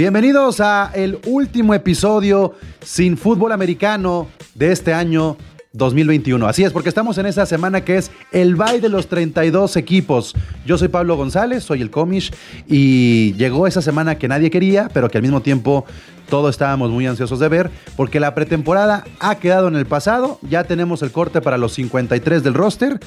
[0.00, 5.36] Bienvenidos a el último episodio sin fútbol americano de este año
[5.74, 6.46] 2021.
[6.46, 10.34] Así es, porque estamos en esa semana que es el bye de los 32 equipos.
[10.64, 12.32] Yo soy Pablo González, soy el comish
[12.66, 15.84] y llegó esa semana que nadie quería, pero que al mismo tiempo
[16.30, 20.38] todos estábamos muy ansiosos de ver, porque la pretemporada ha quedado en el pasado.
[20.48, 22.98] Ya tenemos el corte para los 53 del roster.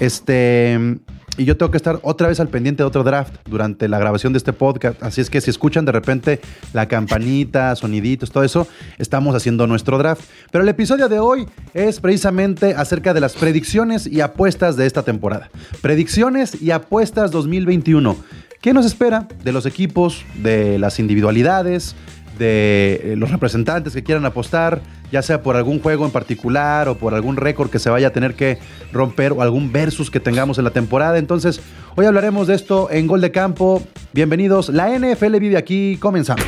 [0.00, 0.96] Este
[1.38, 4.32] y yo tengo que estar otra vez al pendiente de otro draft durante la grabación
[4.32, 5.02] de este podcast.
[5.02, 6.40] Así es que si escuchan de repente
[6.72, 8.66] la campanita, soniditos, todo eso,
[8.98, 10.22] estamos haciendo nuestro draft.
[10.50, 15.04] Pero el episodio de hoy es precisamente acerca de las predicciones y apuestas de esta
[15.04, 15.48] temporada.
[15.80, 18.16] Predicciones y apuestas 2021.
[18.60, 21.94] ¿Qué nos espera de los equipos, de las individualidades?
[22.38, 26.96] De eh, los representantes que quieran apostar, ya sea por algún juego en particular o
[26.96, 28.58] por algún récord que se vaya a tener que
[28.92, 31.18] romper o algún versus que tengamos en la temporada.
[31.18, 31.60] Entonces,
[31.96, 33.82] hoy hablaremos de esto en Gol de Campo.
[34.12, 34.68] Bienvenidos.
[34.68, 35.96] La NFL vive aquí.
[36.00, 36.44] Comenzamos.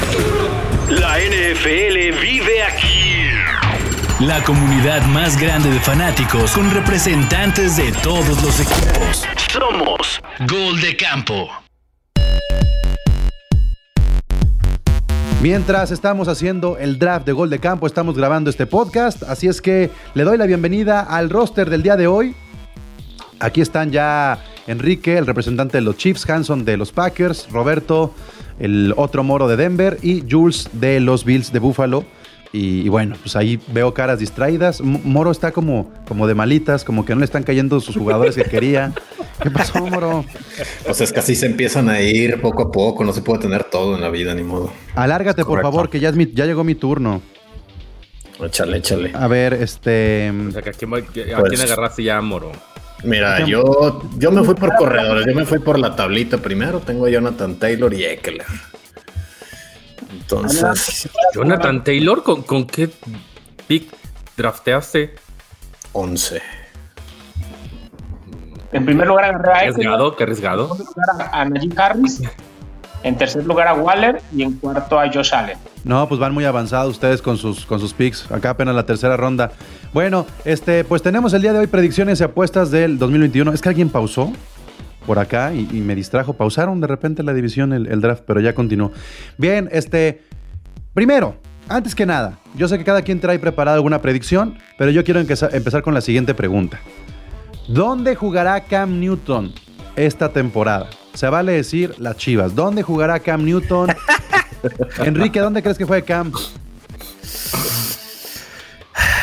[0.89, 3.01] La NFL vive aquí.
[4.21, 9.25] La comunidad más grande de fanáticos con representantes de todos los equipos.
[9.51, 11.49] Somos Gol de Campo.
[15.43, 19.63] Mientras estamos haciendo el draft de gol de campo, estamos grabando este podcast, así es
[19.63, 22.35] que le doy la bienvenida al roster del día de hoy.
[23.39, 28.13] Aquí están ya Enrique, el representante de los Chiefs, Hanson de los Packers, Roberto,
[28.59, 32.05] el otro moro de Denver y Jules de los Bills de Buffalo.
[32.53, 34.83] Y, bueno, pues ahí veo caras distraídas.
[34.83, 38.45] Moro está como, como de malitas, como que no le están cayendo sus jugadores que
[38.45, 38.93] quería.
[39.43, 40.25] ¿Qué pasó, Moro?
[40.85, 43.05] Pues es que así se empiezan a ir poco a poco.
[43.05, 44.73] No se puede tener todo en la vida, ni modo.
[44.95, 47.23] Alárgate, por favor, que ya, es mi, ya llegó mi turno.
[48.43, 49.13] Échale, échale.
[49.15, 50.31] A ver, este.
[50.31, 52.53] O sea, que aquí, ¿a quién agarraste ya, Moro?
[53.05, 55.27] Mira, yo, yo me fui por corredores.
[55.27, 56.81] Yo me fui por la tablita primero.
[56.81, 58.45] Tengo a Jonathan Taylor y Eckler.
[60.13, 61.09] Entonces.
[61.35, 62.91] Jonathan Taylor, ¿con, con qué
[63.67, 63.91] pick
[64.37, 65.15] drafteaste?
[65.93, 66.60] 11.
[68.73, 70.71] En primer lugar agarré a arriesgado, qué arriesgado.
[70.71, 72.23] En segundo lugar a Najee Harris.
[73.03, 75.57] En tercer lugar a Waller y en cuarto a Josh Allen.
[75.85, 78.31] No, pues van muy avanzados ustedes con sus, con sus picks.
[78.31, 79.53] Acá apenas la tercera ronda.
[79.95, 83.53] Bueno, este, pues tenemos el día de hoy predicciones y apuestas del 2021.
[83.53, 84.31] Es que alguien pausó
[85.07, 86.35] por acá y, y me distrajo.
[86.35, 88.93] Pausaron de repente la división, el, el, draft, pero ya continuó.
[89.39, 90.23] Bien, este.
[90.93, 91.37] Primero,
[91.69, 95.21] antes que nada, yo sé que cada quien trae preparada alguna predicción, pero yo quiero
[95.21, 96.81] empezar con la siguiente pregunta.
[97.73, 99.55] ¿Dónde jugará Cam Newton
[99.95, 100.91] esta temporada?
[101.15, 102.57] Se vale decir las chivas.
[102.57, 103.95] ¿Dónde jugará Cam Newton?
[104.99, 106.33] Enrique, ¿dónde crees que fue Cam?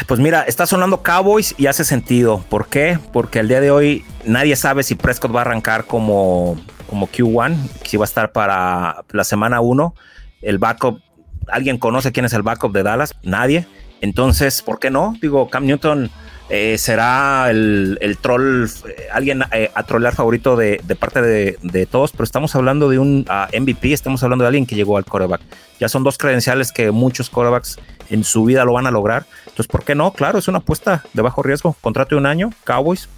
[0.07, 2.41] Pues mira, está sonando Cowboys y hace sentido.
[2.47, 2.97] ¿Por qué?
[3.11, 6.55] Porque el día de hoy nadie sabe si Prescott va a arrancar como,
[6.89, 9.93] como Q1, si va a estar para la semana 1.
[10.41, 11.01] El backup,
[11.49, 13.13] ¿alguien conoce quién es el backup de Dallas?
[13.23, 13.67] Nadie.
[13.99, 15.15] Entonces, ¿por qué no?
[15.21, 16.09] Digo, Cam Newton
[16.49, 21.57] eh, será el, el troll, eh, alguien eh, a trollar favorito de, de parte de,
[21.61, 24.97] de, todos, pero estamos hablando de un uh, MVP, estamos hablando de alguien que llegó
[24.97, 25.41] al coreback.
[25.79, 29.25] Ya son dos credenciales que muchos corebacks en su vida lo van a lograr.
[29.41, 30.13] Entonces, ¿por qué no?
[30.13, 31.75] Claro, es una apuesta de bajo riesgo.
[31.81, 33.09] Contrato de un año, Cowboys,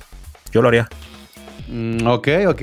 [0.52, 0.90] yo lo haría.
[1.69, 2.62] Mm, ok, ok.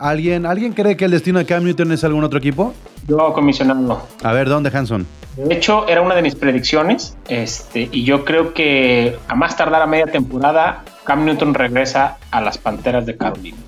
[0.00, 2.74] ¿Alguien, ¿Alguien cree que el destino de Cam Newton es algún otro equipo?
[3.06, 4.06] Yo comisionando.
[4.22, 5.06] A ver, ¿dónde, Hanson?
[5.36, 7.16] De hecho, era una de mis predicciones.
[7.28, 12.40] Este, y yo creo que a más tardar a media temporada, Cam Newton regresa a
[12.40, 13.58] las Panteras de Carolina.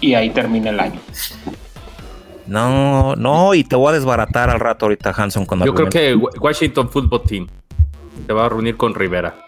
[0.00, 1.00] Y ahí termina el año.
[2.46, 5.46] No, no, y te voy a desbaratar al rato ahorita, Hanson.
[5.46, 7.46] Cuando yo creo que Washington Football Team
[8.26, 9.43] se va a reunir con Rivera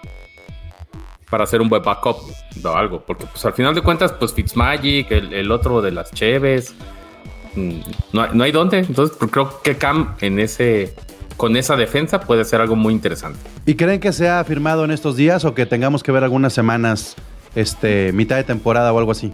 [1.31, 2.17] para hacer un buen backup
[2.65, 3.01] o algo.
[3.05, 6.75] Porque pues al final de cuentas, pues Fitzmagic, el, el otro de las Cheves,
[8.13, 8.79] no hay, no hay dónde.
[8.79, 10.95] Entonces pues, creo que Cam en ese
[11.37, 13.39] con esa defensa puede ser algo muy interesante.
[13.67, 17.15] ¿Y creen que sea firmado en estos días o que tengamos que ver algunas semanas,
[17.55, 19.33] este, mitad de temporada o algo así?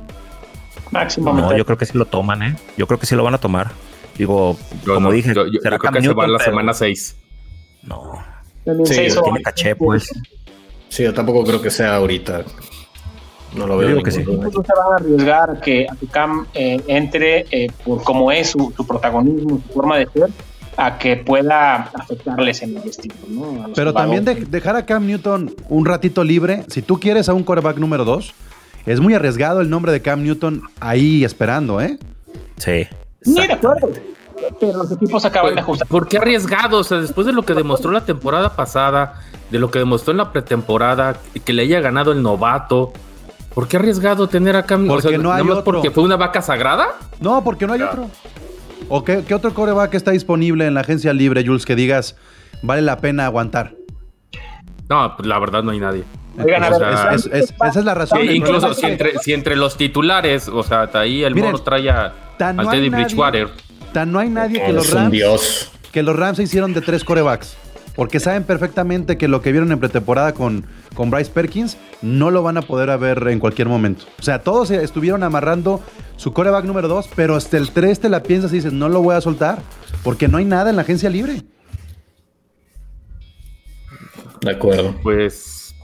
[0.90, 1.32] Máximo.
[1.32, 2.56] No, yo creo que sí lo toman, ¿eh?
[2.76, 3.70] Yo creo que sí lo van a tomar.
[4.18, 6.28] Digo, yo como no, dije, yo, yo, será yo creo Cam que se va a
[6.28, 7.16] la pero- semana 6.
[7.84, 8.12] No,
[8.84, 10.08] Sí, Sí, tiene caché, pues.
[10.92, 12.42] Sí, yo tampoco creo que sea ahorita.
[13.56, 13.88] No lo veo.
[13.88, 14.22] digo que sí.
[14.22, 14.50] lugar.
[14.52, 18.74] no se van a arriesgar a que, Cam eh, entre eh, por cómo es su,
[18.76, 20.28] su protagonismo, su forma de ser,
[20.76, 23.14] a que pueda afectarles en el destino.
[23.26, 23.70] ¿no?
[23.74, 26.64] Pero también de- dejar a Cam Newton un ratito libre.
[26.68, 28.34] Si tú quieres a un quarterback número 2,
[28.84, 31.98] es muy arriesgado el nombre de Cam Newton ahí esperando, ¿eh?
[32.58, 32.86] Sí.
[33.22, 33.88] Sí, de acuerdo.
[34.60, 35.88] Pero los equipos acaban de ajustar.
[35.88, 36.78] ¿Por qué arriesgado?
[36.78, 40.18] O sea, después de lo que demostró la temporada pasada, de lo que demostró en
[40.18, 42.92] la pretemporada, que le haya ganado el novato,
[43.54, 44.86] ¿por qué arriesgado tener a Cam?
[44.86, 45.64] Porque no hay ¿nada más otro.
[45.74, 46.88] porque fue una vaca sagrada.
[47.20, 48.08] No, porque no hay otro.
[48.88, 52.16] ¿O qué, qué otro coreback está disponible en la agencia libre, Jules, que digas
[52.62, 53.74] vale la pena aguantar?
[54.88, 56.04] No, pues la verdad no hay nadie.
[56.42, 58.20] Oigan, a O ver, sea, Es- es- es- esa es la razón.
[58.22, 61.90] Sí, incluso si entre, si entre los titulares, o sea, ahí el Miren, mono trae
[61.90, 63.48] a, tan no hay Teddy nadie- Bridgewater.
[63.92, 65.70] Tan no hay nadie que los Rams dios.
[65.92, 67.56] que los Rams se hicieron de tres corebacks.
[67.94, 72.42] Porque saben perfectamente que lo que vieron en pretemporada con, con Bryce Perkins no lo
[72.42, 74.04] van a poder ver en cualquier momento.
[74.18, 75.82] O sea, todos se estuvieron amarrando
[76.16, 79.02] su coreback número dos, pero hasta el 3 te la piensas y dices, no lo
[79.02, 79.58] voy a soltar.
[80.02, 81.42] Porque no hay nada en la agencia libre.
[84.40, 84.96] De acuerdo.
[85.02, 85.74] Pues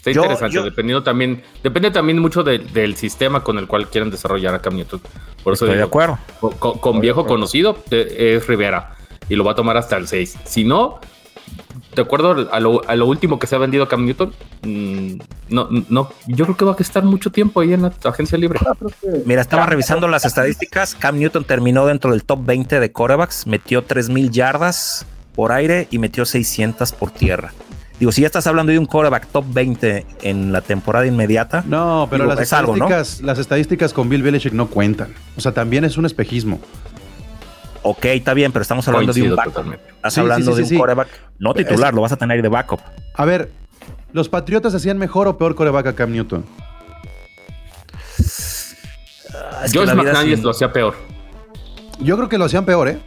[0.00, 3.88] está Yo- interesante, yo- dependiendo también, depende también mucho de- del sistema con el cual
[3.88, 5.00] quieran desarrollar a Cam Newton.
[5.44, 6.18] Por eso Estoy de acuerdo.
[6.58, 8.94] Con, viejo conocido eh, es Rivera
[9.28, 10.36] y lo va a tomar hasta el 6.
[10.44, 11.00] Si no,
[11.94, 14.32] de acuerdo a lo, a lo último que se ha vendido Cam Newton,
[14.62, 15.12] mm,
[15.50, 18.58] no, no, yo creo que va a estar mucho tiempo ahí en la agencia libre.
[19.26, 20.94] Mira, estaba revisando las estadísticas.
[20.94, 25.98] Cam Newton terminó dentro del top 20 de corebacks, metió 3000 yardas por aire y
[25.98, 27.52] metió 600 por tierra.
[28.00, 32.08] Digo, si ya estás hablando de un coreback top 20 en la temporada inmediata, No,
[32.10, 32.86] pero Digo, las, es algo, ¿no?
[32.86, 35.12] estadísticas, las estadísticas con Bill Belichick no cuentan.
[35.36, 36.60] O sea, también es un espejismo.
[37.82, 39.52] ok, está bien, pero estamos hablando de un backup.
[39.54, 39.84] totalmente.
[39.96, 41.08] Estás Sí, hablando sí, sí, de un coreback
[41.38, 42.80] no titular, lo vas a tener de backup.
[43.14, 43.50] A ver,
[44.14, 46.44] ¿los Patriotas hacían mejor o peor coreback a Cam Newton?
[49.94, 50.94] McDaniels sin- lo hacía peor.
[52.00, 52.98] Yo creo que lo hacían peor, ¿eh?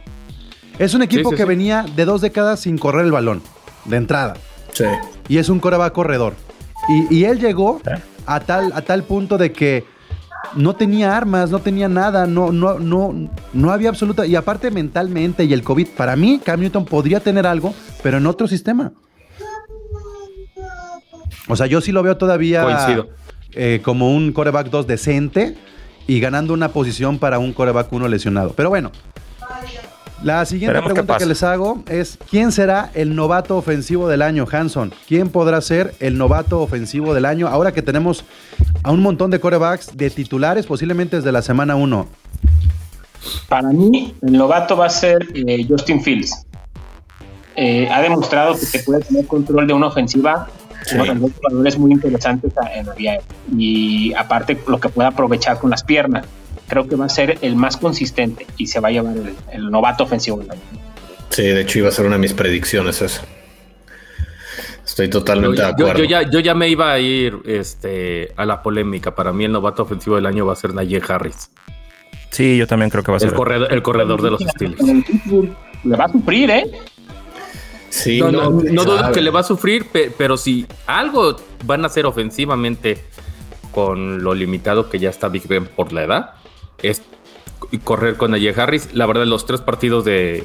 [0.78, 1.48] Es un equipo sí, que sí.
[1.48, 3.42] venía de dos décadas sin correr el balón,
[3.84, 4.34] de entrada.
[4.74, 4.84] Sí.
[5.28, 6.34] Y es un coreback corredor.
[6.88, 7.98] Y, y él llegó ¿Eh?
[8.26, 9.84] a tal, a tal punto de que
[10.54, 14.26] no tenía armas, no tenía nada, no, no, no, no había absoluta.
[14.26, 18.26] Y aparte mentalmente y el COVID, para mí, Cam Newton podría tener algo, pero en
[18.26, 18.92] otro sistema.
[21.48, 23.06] O sea, yo sí lo veo todavía
[23.52, 25.56] eh, como un coreback 2 decente
[26.06, 28.54] y ganando una posición para un coreback 1 lesionado.
[28.56, 28.90] Pero bueno,
[30.24, 34.92] la siguiente pregunta que les hago es: ¿quién será el novato ofensivo del año, Hanson?
[35.06, 38.24] ¿Quién podrá ser el novato ofensivo del año ahora que tenemos
[38.82, 42.06] a un montón de corebacks de titulares, posiblemente desde la semana 1?
[43.48, 46.46] Para mí, el novato va a ser eh, Justin Fields.
[47.56, 50.48] Eh, ha demostrado que se puede tener control de una ofensiva
[50.86, 50.98] Sí.
[50.98, 52.94] con dos jugadores muy interesantes en la.
[53.56, 56.26] Y aparte, lo que puede aprovechar con las piernas.
[56.74, 59.70] Creo que va a ser el más consistente y se va a llevar el, el
[59.70, 60.60] novato ofensivo del año.
[61.30, 63.22] Sí, de hecho iba a ser una de mis predicciones eso.
[64.84, 65.98] Estoy totalmente Yo, de acuerdo.
[65.98, 69.14] yo ya, yo ya me iba a ir este, a la polémica.
[69.14, 71.48] Para mí el novato ofensivo del año va a ser Najee Harris,
[72.30, 73.28] Sí, yo también creo que va a ser.
[73.28, 74.82] el corredor, el corredor de los Steelers.
[75.84, 76.64] Le va a sufrir, ¿eh?
[77.90, 81.36] Sí, No, no, quién no dudo que le va a sufrir, pe- pero si algo
[81.64, 82.98] van a hacer ofensivamente
[83.70, 86.30] con lo limitado que ya está Big Ben por la edad,
[86.90, 87.02] es
[87.84, 88.94] correr con Najee Harris.
[88.94, 90.44] La verdad, los tres partidos de,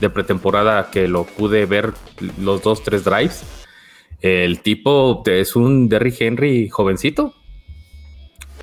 [0.00, 1.92] de pretemporada que lo pude ver,
[2.38, 3.44] los dos, tres drives,
[4.22, 7.34] el tipo es un Derrick Henry jovencito.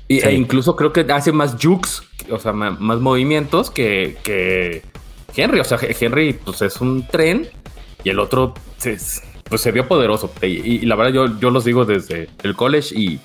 [0.06, 0.26] Y, Sí.
[0.26, 4.82] E incluso creo que hace más jukes, o sea, más, movimientos que, que
[5.36, 5.60] Henry.
[5.60, 7.48] O sea, Henry pues es un tren
[8.04, 8.96] y el otro se,
[9.48, 10.32] pues, se vio poderoso.
[10.40, 13.20] Y, y la verdad yo, yo los digo desde el college y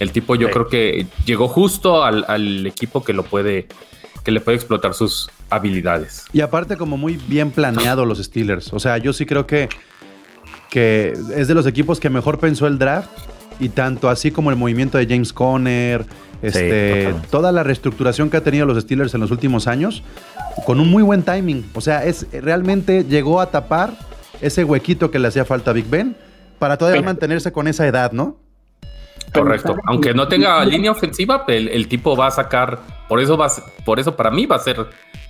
[0.00, 0.52] el tipo yo Sí.
[0.52, 3.68] creo que llegó justo al, al equipo que lo puede,
[4.24, 6.24] que le puede explotar sus habilidades.
[6.32, 8.72] Y aparte, como muy bien planeado los Steelers.
[8.72, 9.68] O sea, yo sí creo que,
[10.70, 13.08] que es de los equipos que mejor pensó el draft.
[13.58, 16.06] Y tanto así como el movimiento de James Conner,
[16.40, 20.02] este, toda la reestructuración que ha tenido los Steelers en los últimos años,
[20.64, 21.66] con un muy buen timing.
[21.74, 23.92] O sea, es realmente llegó a tapar
[24.40, 26.16] ese huequito que le hacía falta a Big Ben
[26.58, 27.04] para todavía Sí.
[27.04, 28.38] mantenerse con esa edad, ¿no?
[29.32, 29.76] Correcto.
[29.86, 32.80] Aunque no tenga línea ofensiva, el, el tipo va a sacar.
[33.08, 33.50] Por eso va a
[33.84, 34.86] por eso para mí va a ser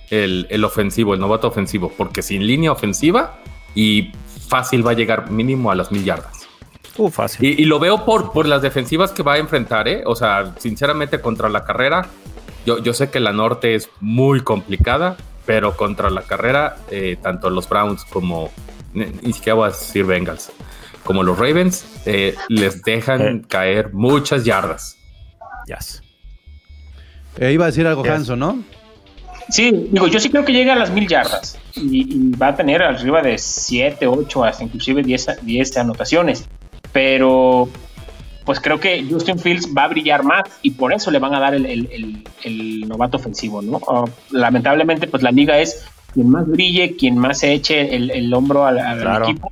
[0.09, 1.91] el, el ofensivo, el novato ofensivo.
[1.97, 3.39] Porque sin línea ofensiva
[3.75, 4.11] y
[4.47, 6.47] fácil va a llegar mínimo a las mil yardas.
[6.97, 7.45] Uh, fácil.
[7.45, 10.03] Y, y lo veo por, por las defensivas que va a enfrentar, ¿eh?
[10.05, 12.07] O sea, sinceramente, contra la carrera,
[12.65, 15.15] yo, yo sé que la norte es muy complicada,
[15.45, 18.51] pero contra la carrera, eh, tanto los Browns como,
[18.93, 20.51] ni, ni siquiera voy a decir Bengals,
[21.03, 23.41] como los Ravens, eh, les dejan Eh.
[23.47, 24.97] caer muchas yardas.
[25.67, 26.01] Yes.
[27.37, 28.11] Eh, iba a decir algo Yes.
[28.13, 28.63] Hanson, ¿no?
[29.49, 32.55] Sí, digo, yo sí creo que llega a las mil yardas y, y va a
[32.55, 36.47] tener arriba de 7, 8, hasta inclusive 10, a- 10 anotaciones.
[36.91, 37.69] Pero
[38.45, 41.39] pues creo que Justin Fields va a brillar más y por eso le van a
[41.39, 43.79] dar el, el- el- el novato ofensivo, ¿no?
[43.87, 48.33] Ah, lamentablemente, pues la liga es quien más brille, quien más se eche el, el
[48.33, 49.25] hombro al, al Claro.
[49.29, 49.51] equipo.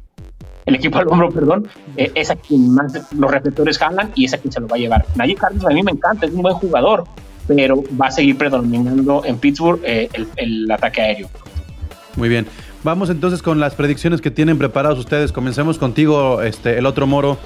[0.70, 4.36] El equipo al hombro, perdón, eh, es a quien más los reflectores jalan y es
[4.36, 5.04] a quien se lo va a llevar.
[5.16, 7.06] Najee Harris a mí me encanta, es un buen jugador,
[7.48, 11.28] pero va a seguir predominando en Pittsburgh eh, el, el ataque aéreo.
[12.18, 12.46] Muy bien.
[12.84, 15.32] Vamos entonces con las predicciones que tienen preparados ustedes.
[15.32, 17.40] Comencemos contigo, este, el otro moro.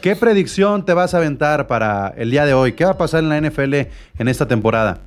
[0.00, 2.72] ¿Qué predicción te vas a aventar para el día de hoy?
[2.72, 3.74] ¿Qué va a pasar en la NFL
[4.18, 5.02] en esta temporada?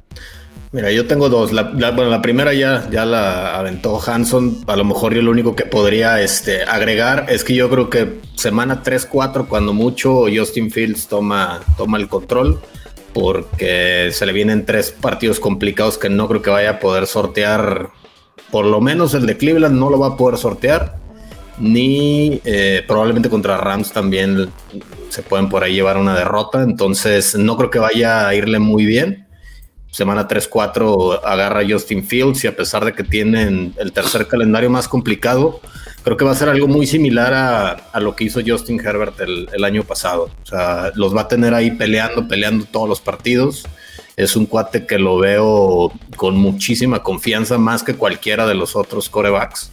[0.73, 1.51] Mira, yo tengo dos.
[1.51, 1.61] La,
[1.91, 4.63] bueno, la primera ya, ya la aventó Hanson.
[4.65, 8.19] A lo mejor yo lo único que podría este, agregar es que yo creo que
[8.33, 12.59] semana 3-4, cuando mucho, Justin Fields toma, toma el control,
[13.13, 17.91] porque se le vienen tres partidos complicados que no creo que vaya a poder sortear.
[18.49, 20.95] Por lo menos el de Cleveland no lo va a poder sortear.
[21.59, 24.49] Ni eh, probablemente contra Rams también
[25.09, 26.63] se pueden por ahí llevar una derrota.
[26.63, 29.22] Entonces no creo que vaya a irle muy bien
[29.93, 34.87] semana 3-4 agarra Justin Fields y a pesar de que tienen el tercer calendario más
[34.87, 35.61] complicado,
[36.03, 39.19] creo que va a ser algo muy similar a, a lo que hizo Justin Herbert
[39.21, 40.31] el, el año pasado.
[40.41, 43.65] O sea, los va a tener ahí peleando, peleando todos los partidos.
[44.17, 49.09] Es un cuate que lo veo con muchísima confianza, más que cualquiera de los otros
[49.09, 49.69] corebacks.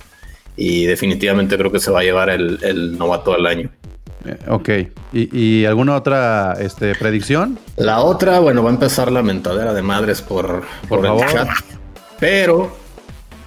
[0.54, 3.70] Y definitivamente creo que se va a llevar el, el novato del año.
[4.24, 4.68] Eh, ok.
[5.12, 7.58] ¿Y, y alguna otra este, predicción?
[7.76, 11.26] La otra, bueno, va a empezar la mentadera de madres por, Por por, favor.
[11.26, 11.48] el chat.
[12.18, 12.76] Pero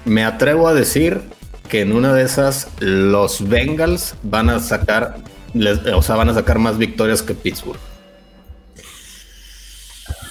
[0.06, 1.22] me atrevo a decir
[1.70, 5.18] que en una de esas los Bengals van a sacar,
[5.54, 7.80] les- o sea, van a sacar más victorias que Pittsburgh.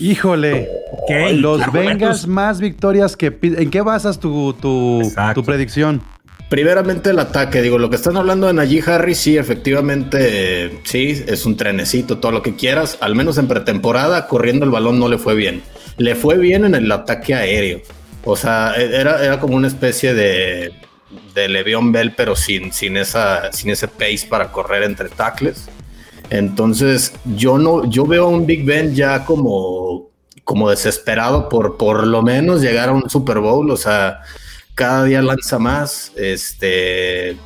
[0.01, 0.69] Híjole.
[0.93, 1.73] Ok, Los.
[1.73, 3.31] Bengals más victorias que...
[3.31, 5.41] Pi- ¿En qué basas tu, tu, Exacto.
[5.41, 6.03] tu predicción?
[6.53, 11.47] Primeramente el ataque, digo, lo que están hablando de Najee Harris, sí, efectivamente, sí, es
[11.47, 12.99] un trenecito, todo lo que quieras.
[13.01, 15.63] Al menos en pretemporada, corriendo el balón no le fue bien.
[15.97, 17.81] Le fue bien en el ataque aéreo.
[18.23, 20.75] O sea, e- era, era como una especie de,
[21.35, 25.71] de Bell, pero sin, sin, esa, sin ese pace para correr entre tackles.
[26.29, 30.11] Entonces, yo no, yo veo a un Big Ben ya como,
[30.45, 33.71] como desesperado por por lo menos llegar a un Super Bowl.
[33.71, 34.21] O sea,
[34.75, 36.13] cada día lanza más.
[36.17, 37.37] Este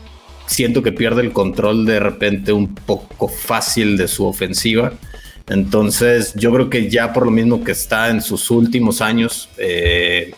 [0.46, 4.92] siento que pierde el control de repente un poco fácil de su ofensiva.
[5.48, 10.34] Entonces, yo creo que ya por lo mismo que está en sus últimos años, eh,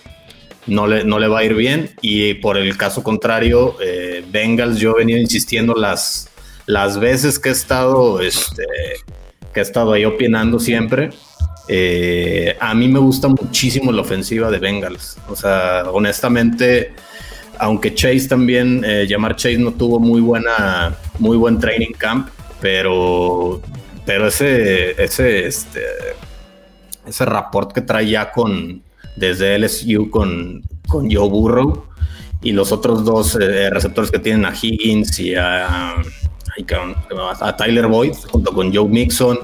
[0.66, 1.90] no, le, no le va a ir bien.
[2.02, 6.28] Y por el caso contrario, eh, Bengals, yo he venido insistiendo las,
[6.66, 8.64] las veces que he estado, este,
[9.54, 11.11] que he estado ahí opinando siempre.
[11.68, 15.18] Eh, a mí me gusta muchísimo la ofensiva de Bengals.
[15.28, 16.94] O sea, honestamente,
[17.58, 22.28] aunque Chase también, eh, llamar Chase no tuvo muy buena, muy buen training camp,
[22.60, 23.60] pero,
[24.06, 25.82] pero ese, ese, este,
[27.06, 28.82] ese rapport que trae ya con,
[29.16, 31.84] desde LSU con, con Joe Burrow
[32.42, 35.96] y los otros dos eh, receptores que tienen a Higgins y a,
[36.66, 36.94] cabrón,
[37.40, 39.38] a Tyler Boyd junto con Joe Mixon,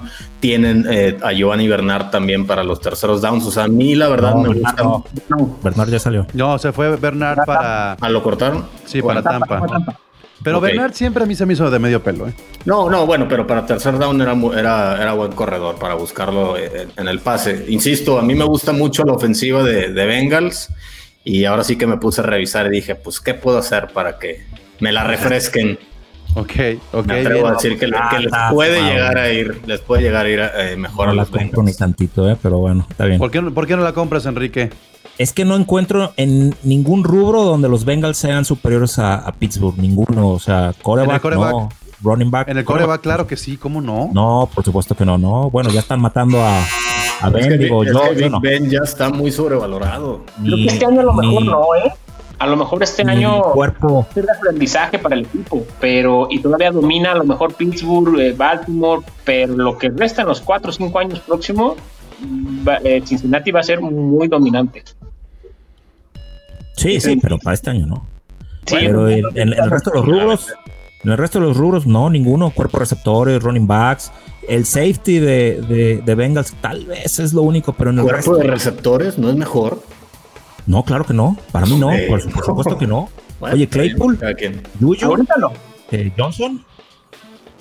[0.44, 3.46] tienen eh, a Giovanni Bernard también para los terceros downs.
[3.46, 5.06] O sea, a mí la verdad No, me Bernard gusta.
[5.30, 5.58] no.
[5.62, 6.26] Bernard ya salió.
[6.34, 7.92] No, se fue Bernard para...
[7.94, 8.66] ¿Ah, lo cortaron?
[8.84, 9.62] Sí, para Tampa.
[10.42, 10.60] Pero.
[10.60, 12.34] Bernard siempre a mí se me hizo de medio pelo, ¿eh?
[12.66, 16.92] No, no, bueno, pero para tercer down era, era, era buen corredor para buscarlo en,
[16.94, 17.64] en el pase.
[17.68, 20.68] Insisto, a mí me gusta mucho la ofensiva de, de Bengals
[21.24, 24.18] y ahora sí que me puse a revisar y dije, pues, ¿qué puedo hacer para
[24.18, 24.44] que
[24.80, 25.78] me la refresquen?
[26.36, 26.50] Ok,
[26.92, 27.06] ok.
[27.06, 27.46] me atrevo bien.
[27.46, 28.88] a decir que, le- que les Ah, puede wow.
[28.88, 31.62] llegar a ir, les puede llegar a ir eh, mejor No a la los compro
[31.62, 33.18] ni tantito, eh, pero bueno, está bien.
[33.18, 34.70] ¿Por qué, no- por qué no la compras, Enrique?
[35.16, 39.78] Es que no encuentro en ningún rubro donde los Bengals sean superiores a, a Pittsburgh.
[39.78, 40.30] Ninguno.
[40.30, 41.52] O sea, coreback, quarterback.
[41.52, 41.68] no.
[42.02, 42.48] Running back.
[42.48, 44.10] En el core va claro que sí, ¿cómo no?
[44.12, 45.16] No, por supuesto que no.
[45.16, 47.48] No, bueno, ya están matando a, a Es Ben.
[47.48, 48.40] que, digo, es yo, que yo Big no.
[48.40, 50.22] Ben ya está muy sobrevalorado.
[50.42, 51.92] Creo que este año a lo mejor ni- no, ¿eh?
[52.38, 54.06] A lo mejor este año cuerpo.
[54.14, 58.32] es de aprendizaje para el equipo, pero y todavía domina a lo mejor Pittsburgh, eh,
[58.36, 61.74] Baltimore, pero lo que resta en los 4 o 5 años próximos,
[62.84, 64.82] eh, Cincinnati va a ser muy dominante.
[66.76, 68.06] Sí, sí, pero para este año no.
[68.66, 70.52] Sí, pero en, en- en el resto de los rubros,
[71.04, 72.50] en el resto de los rubros, no, ninguno.
[72.50, 74.10] Cuerpo receptores, running backs.
[74.48, 78.16] El safety de, de, de Bengals tal vez es lo único, pero en el Cuerpo
[78.32, 78.36] resto.
[78.36, 79.80] de receptores no es mejor.
[80.66, 81.36] No, claro que no.
[81.52, 81.90] Para mí no.
[82.08, 83.08] Por, por supuesto que no.
[83.40, 84.18] Bueno, Oye, Claypool,
[84.80, 85.52] no.
[85.90, 86.64] eh, Johnson.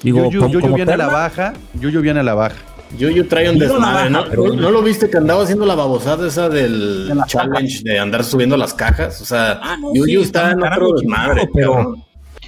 [0.02, 1.54] Digo, Yuyu, Yuyu viene a la baja.
[1.74, 2.56] Yuyu viene a la baja.
[2.98, 4.24] Yuyu trae un desmadre, ¿no?
[4.30, 8.24] pero- ¿No, lo viste que andaba haciendo la babosada esa del De challenge de andar
[8.24, 9.20] subiendo las cajas?
[9.20, 12.04] O sea, Ah, no, Yuyu sí, está en otro desmadre, pero- cabrón.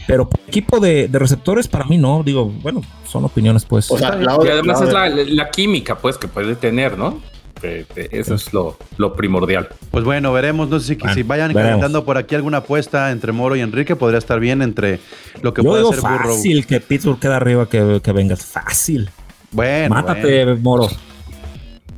[0.07, 2.21] Pero equipo de, de receptores, para mí no.
[2.23, 3.89] Digo, bueno, son opiniones, pues.
[3.89, 7.19] O sea, la Y otra- además la es la química, pues, que puede tener, ¿no?
[7.61, 9.69] Que- que Eso es lo, lo primordial.
[9.91, 10.69] Pues bueno, veremos.
[10.69, 13.95] No sé si, Bueno, si vayan calentando por aquí alguna apuesta entre Moro y Enrique.
[13.95, 14.99] Podría estar bien entre
[15.41, 16.35] lo que Yo puede digo hacer Burrow.
[16.35, 18.45] fácil que Pittsburgh queda arriba que, que vengas.
[18.45, 19.09] Fácil.
[19.51, 20.59] Bueno, Mátate, bueno.
[20.61, 20.89] Moro.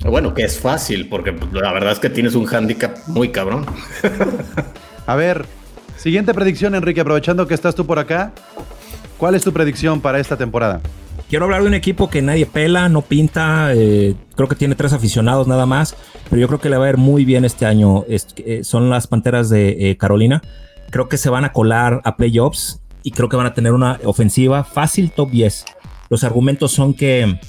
[0.06, 3.66] Bueno, que es fácil, porque pues, la verdad es que tienes un handicap muy cabrón.
[5.08, 5.46] A ver,
[5.98, 8.32] siguiente predicción, Enrique, aprovechando que estás tú por acá.
[9.18, 10.82] ¿Cuál es tu predicción para esta temporada?
[11.30, 13.74] Quiero hablar de un equipo que nadie pela, no pinta.
[13.74, 15.96] eh, creo que tiene tres aficionados nada más.
[16.30, 18.06] Pero yo creo que le va a ir muy bien este año.
[18.08, 20.42] Eh, son las panteras de eh, Carolina.
[20.90, 24.00] Creo que se van a colar a playoffs y creo que van a tener una
[24.06, 25.66] ofensiva fácil top 10.
[26.10, 27.40] Los argumentos son que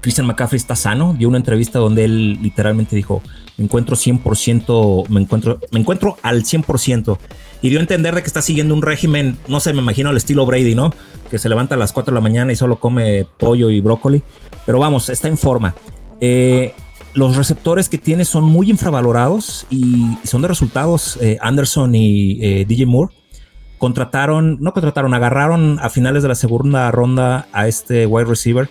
[0.00, 1.14] Christian McCaffrey está sano.
[1.18, 3.22] Dio una entrevista donde él literalmente dijo:
[3.56, 7.18] Me encuentro 100%, me encuentro, me encuentro al 100%.
[7.62, 10.16] Y dio a entender de que está siguiendo un régimen, no sé, me imagino al
[10.16, 10.92] estilo Brady, ¿no?
[11.30, 14.22] Que se levanta a las 4 de la mañana y solo come pollo y brócoli.
[14.66, 15.74] Pero vamos, está en forma.
[16.20, 16.74] Eh,
[17.14, 21.18] los receptores que tiene son muy infravalorados y son de resultados.
[21.22, 23.14] eh, Anderson y eh, DJ Moore
[23.78, 28.68] contrataron, no contrataron, agarraron a finales de la segunda ronda a este wide receiver.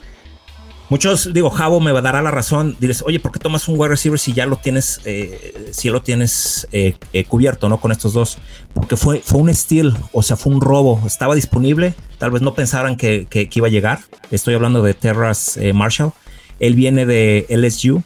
[0.89, 2.75] Muchos, digo, Javo me dará la razón.
[2.79, 6.01] Diles, oye, ¿por qué tomas un wide receiver si ya lo tienes, eh, si lo
[6.03, 7.79] tienes eh, eh, cubierto, no?
[7.79, 8.37] Con estos dos.
[8.73, 11.01] Porque fue, fue un steal, o sea, fue un robo.
[11.07, 11.95] Estaba disponible.
[12.19, 13.99] Tal vez no pensaran que, que- que iba a llegar.
[14.29, 16.11] Estoy hablando de Terras eh, Marshall.
[16.59, 18.03] Él viene de LSU.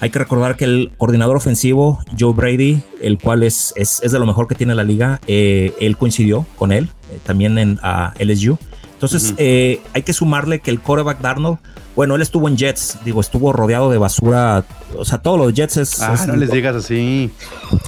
[0.00, 4.18] Hay que recordar que el coordinador ofensivo, Joe Brady, el cual es, es, es de
[4.20, 7.80] lo mejor que tiene la liga, eh, él coincidió con él eh, también en
[8.20, 8.58] LSU.
[8.92, 11.58] Entonces, eh, hay que sumarle que el quarterback Darnold,
[11.96, 14.64] bueno, él estuvo en Jets, digo, estuvo rodeado de basura.
[14.96, 17.30] O sea, todos los Jets es, Ah, es, no les digas así.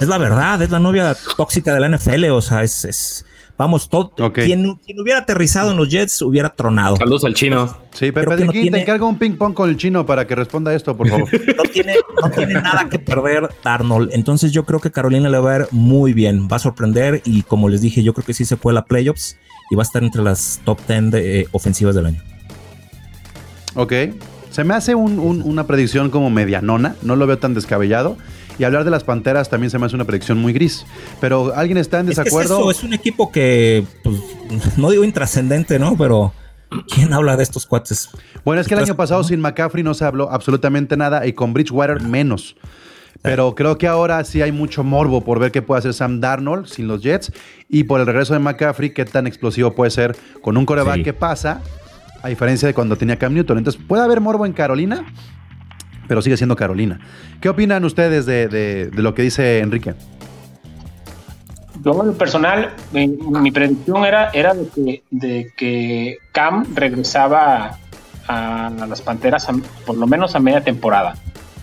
[0.01, 2.25] es la verdad, es la novia tóxica de la NFL.
[2.31, 3.27] O sea, es, es
[3.59, 4.13] vamos, todo.
[4.21, 4.41] Ok.
[4.45, 6.97] Quien, quien hubiera aterrizado en los Jets hubiera tronado.
[6.97, 7.77] Saludos al chino.
[7.93, 10.27] Sí, Pepe que no Diquín, te tiene- encargo un ping pong con el chino para
[10.27, 11.29] que responda esto, por favor.
[11.57, 14.11] no tiene, no tiene nada que perder Darnold.
[14.13, 16.47] Entonces yo creo que Carolina le va a ver muy bien.
[16.53, 19.37] Va a sorprender y como les dije, yo creo que sí se cuela a playoffs
[19.71, 22.23] y va a estar entre las top 10 de, eh, ofensivas del año.
[23.77, 23.93] Ok.
[24.51, 28.17] Se me hace un- un- una predicción como medianona, no lo veo tan descabellado.
[28.59, 30.87] Y hablar de las panteras también se me hace una predicción muy gris.
[31.21, 32.59] Pero ¿alguien está en Es, que es desacuerdo?
[32.59, 34.17] eso, es un equipo que, pues,
[34.79, 35.95] no digo intrascendente, ¿no?
[35.99, 36.33] Pero
[36.95, 38.09] ¿quién habla de estos cuates?
[38.47, 39.29] Bueno, es que el Pues, año pasado ¿no?
[39.29, 42.57] sin McCaffrey no se habló absolutamente nada y con Bridgewater menos.
[43.21, 46.67] Pero creo que ahora sí hay mucho morbo por ver qué puede hacer Sam Darnold
[46.67, 47.33] sin los Jets
[47.69, 51.03] y por el regreso de McCaffrey, qué tan explosivo puede ser con un coreback Sí.
[51.03, 51.61] que pasa,
[52.23, 53.59] a diferencia de cuando tenía Cam Newton.
[53.59, 55.05] Entonces, ¿puede haber morbo en Carolina?
[56.09, 57.01] Pero sigue siendo Carolina.
[57.41, 59.95] ¿Qué opinan ustedes de, de- de lo que dice Enrique?
[61.85, 64.31] Yo en lo personal, mi, mi predicción era,
[65.11, 67.79] de, que, Cam regresaba
[68.27, 69.47] a, las Panteras
[69.85, 71.15] por lo menos a media temporada.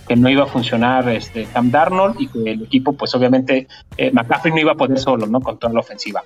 [0.07, 4.11] Que no iba a funcionar este, Cam Darnold y que el equipo, pues obviamente, eh,
[4.11, 5.39] McCaffrey no iba a poder solo, ¿no?
[5.39, 6.21] Con toda la ofensiva.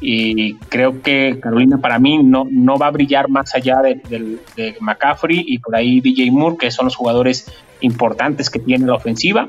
[0.00, 5.44] Y creo que Carolina para mí no, no va a brillar más allá de, McCaffrey
[5.46, 7.46] y por ahí DJ Moore, que son los jugadores
[7.80, 9.48] importantes que tiene la ofensiva.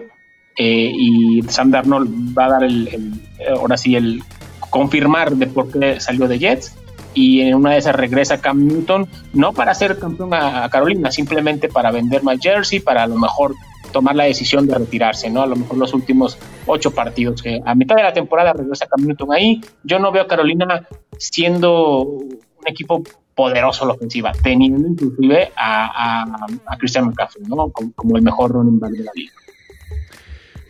[0.57, 3.13] Eh, y Sam Darnold va a dar el,
[3.55, 4.21] ahora sí el
[4.69, 6.75] confirmar de por qué salió de Jets
[7.13, 11.11] y en una de esas regresa Cam Newton no para ser campeón a, a Carolina
[11.11, 13.53] simplemente para vender más jersey para a lo mejor
[13.91, 17.75] tomar la decisión de retirarse no a lo mejor los últimos ocho partidos que a
[17.75, 22.39] mitad de la temporada regresa Cam Newton ahí yo no veo a Carolina siendo un
[22.65, 23.03] equipo
[23.35, 28.23] poderoso en la ofensiva teniendo inclusive a, a, a Christian McCaffrey no como, como el
[28.23, 29.33] mejor running back de la liga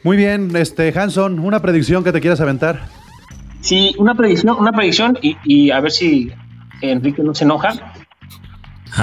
[0.03, 2.87] Muy bien, este Hanson, una predicción que te quieras aventar.
[3.61, 6.31] Sí, una predicción, una predicción y, y a ver si
[6.81, 7.90] Enrique no se enoja.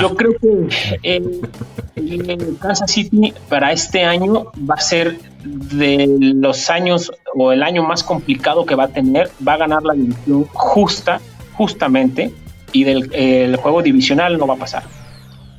[0.01, 0.69] Yo creo que
[1.03, 1.41] el,
[1.97, 7.83] el Kansas City para este año va a ser de los años o el año
[7.83, 9.31] más complicado que va a tener.
[9.47, 11.21] Va a ganar la división justa,
[11.55, 12.33] justamente,
[12.73, 14.83] y del el juego divisional no va a pasar.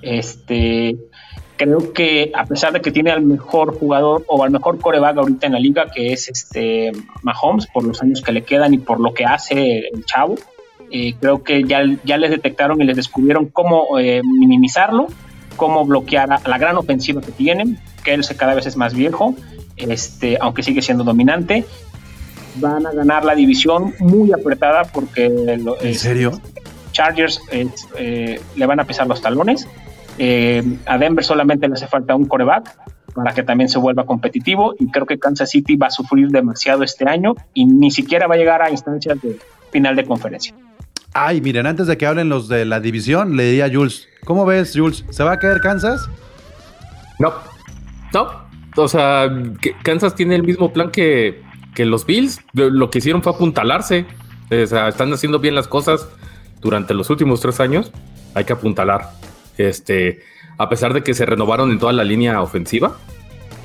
[0.02, 0.96] Este,
[1.58, 5.48] creo que a pesar de que tiene al mejor jugador o al mejor coreback ahorita
[5.48, 9.00] en la liga, que es este Mahomes, por los años que le quedan y por
[9.00, 10.36] lo que hace el chavo,
[10.92, 15.08] eh, creo que ya, ya les detectaron y les descubrieron cómo eh, minimizarlo,
[15.56, 18.94] cómo bloquear a la gran ofensiva que tienen, que él se cada vez es más
[18.94, 19.36] viejo,
[19.78, 21.66] este, aunque sigue siendo dominante.
[22.56, 25.30] Van a ganar la división muy apretada porque
[25.62, 26.32] lo- ¿En es- serio?
[26.92, 29.68] Chargers eh, le van a pesar los talones.
[30.86, 32.76] A Denver solamente le hace falta un coreback
[33.14, 36.84] para que también se vuelva competitivo y creo que Kansas City va a sufrir demasiado
[36.84, 39.38] este año y ni siquiera va a llegar a instancias de
[39.72, 40.54] final de conferencia.
[41.14, 44.46] Ay, miren, antes de que hablen los de la división, le diría a Jules, ¿cómo
[44.46, 45.04] ves, Jules?
[45.10, 46.10] ¿Se va a caer Kansas?
[47.18, 47.34] No,
[48.14, 48.48] no.
[48.76, 49.28] O sea,
[49.84, 51.42] Kansas tiene el mismo plan que,
[51.74, 52.40] que los Bills.
[52.54, 54.06] Lo que hicieron fue apuntalarse.
[54.52, 56.08] O sea, están haciendo bien las cosas
[56.62, 57.92] durante los últimos tres años.
[58.36, 59.10] Hay que apuntalar.
[59.58, 60.22] Este,
[60.58, 62.98] a pesar de que se renovaron en toda la línea ofensiva,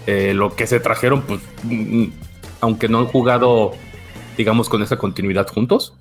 [0.07, 2.05] Eh, lo que se trajeron, pues, mm,
[2.61, 3.73] aunque no han jugado,
[4.37, 5.95] digamos, con esa continuidad juntos,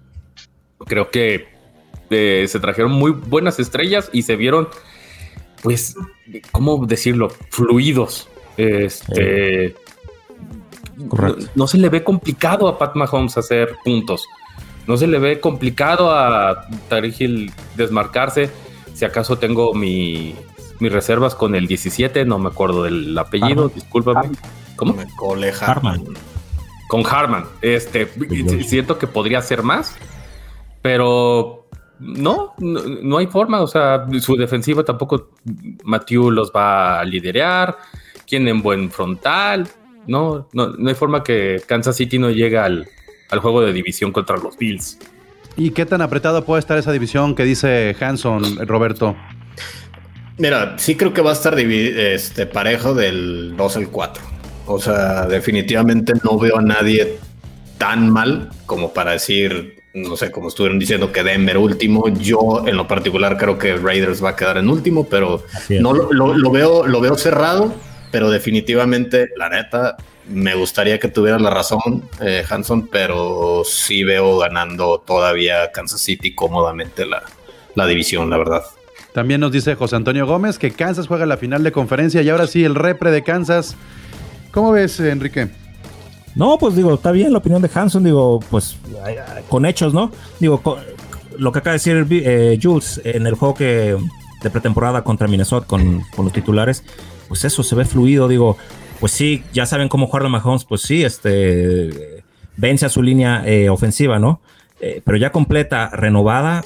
[0.79, 1.47] creo que
[2.09, 4.67] eh, se trajeron muy buenas estrellas y se vieron,
[5.61, 5.95] pues,
[6.51, 7.29] ¿cómo decirlo?
[7.49, 8.29] Fluidos.
[8.57, 9.75] Este.
[10.95, 14.27] No, no se le ve complicado a Pat Mahomes hacer puntos.
[14.85, 16.67] No se le ve complicado a
[17.17, 18.49] Hill desmarcarse.
[18.93, 20.35] Si acaso tengo mi,
[20.79, 24.29] mis reservas con el 17, no me acuerdo del apellido, discúlpame.
[24.75, 24.95] ¿Cómo?
[25.15, 26.03] Cole Harman.
[26.87, 27.45] Con Harman.
[27.61, 28.07] Este,
[28.63, 29.95] siento que podría ser más,
[30.83, 31.67] pero
[31.99, 33.61] no, no, no hay forma.
[33.61, 35.31] O sea, su defensiva tampoco
[35.83, 37.75] Matthew los va a liderar.
[38.27, 39.67] Tienen buen frontal.
[40.05, 42.87] No, no, no hay forma que Kansas City no llegue al,
[43.31, 44.99] al juego de división contra los Bills.
[45.55, 49.15] ¿Y qué tan apretado puede estar esa división que dice Hanson, Roberto?
[50.37, 54.23] Mira, sí creo que va a estar este, parejo del 2 al 4.
[54.65, 57.17] O sea, definitivamente no veo a nadie
[57.77, 62.07] tan mal como para decir, no sé, como estuvieron diciendo que Denver último.
[62.09, 65.43] Yo en lo particular creo que Raiders va a quedar en último, pero
[65.81, 67.73] no lo, lo- lo veo, lo veo cerrado,
[68.11, 74.37] pero definitivamente, la neta, me gustaría que tuviera la razón, eh, Hanson, pero sí veo
[74.39, 77.23] ganando todavía Kansas City cómodamente la,
[77.75, 78.63] la división, la verdad.
[79.13, 82.47] También nos dice José Antonio Gómez que Kansas juega la final de conferencia y ahora
[82.47, 83.75] sí el repre de Kansas.
[84.51, 85.49] ¿Cómo ves, Enrique?
[86.35, 88.77] No, pues digo, está bien la opinión de Hanson, digo, pues
[89.49, 90.11] con hechos, ¿no?
[90.39, 90.61] Digo,
[91.37, 93.97] lo que acaba de decir eh, Jules en el juego que
[94.41, 96.83] de pretemporada contra Minnesota con, los titulares,
[97.27, 98.57] pues eso se ve fluido, digo,
[98.99, 102.23] pues sí, ya saben cómo jugar de Mahomes, pues sí, este
[102.57, 104.41] vence a su línea eh, ofensiva, ¿no?
[104.79, 106.63] Eh, pero ya completa, renovada,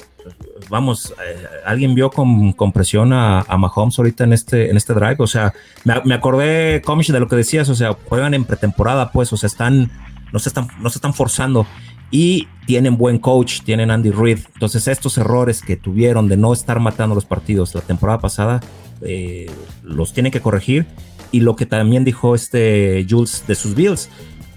[0.68, 4.94] vamos, eh, alguien vio con, con presión a, a Mahomes ahorita en este, en este
[4.94, 5.16] drive.
[5.18, 5.52] O sea,
[5.84, 7.68] me, acordé, Comish, de lo que decías.
[7.68, 9.90] O sea, juegan en pretemporada, pues, o sea, están,
[10.32, 11.66] no se están, no se están forzando.
[12.10, 14.38] Y tienen buen coach, tienen Andy Reid.
[14.54, 18.60] Entonces, estos errores que tuvieron de no estar matando los partidos la temporada pasada,
[19.02, 19.50] eh,
[19.82, 20.86] los tienen que corregir.
[21.30, 24.08] Y lo que también dijo este Jules de sus Bills,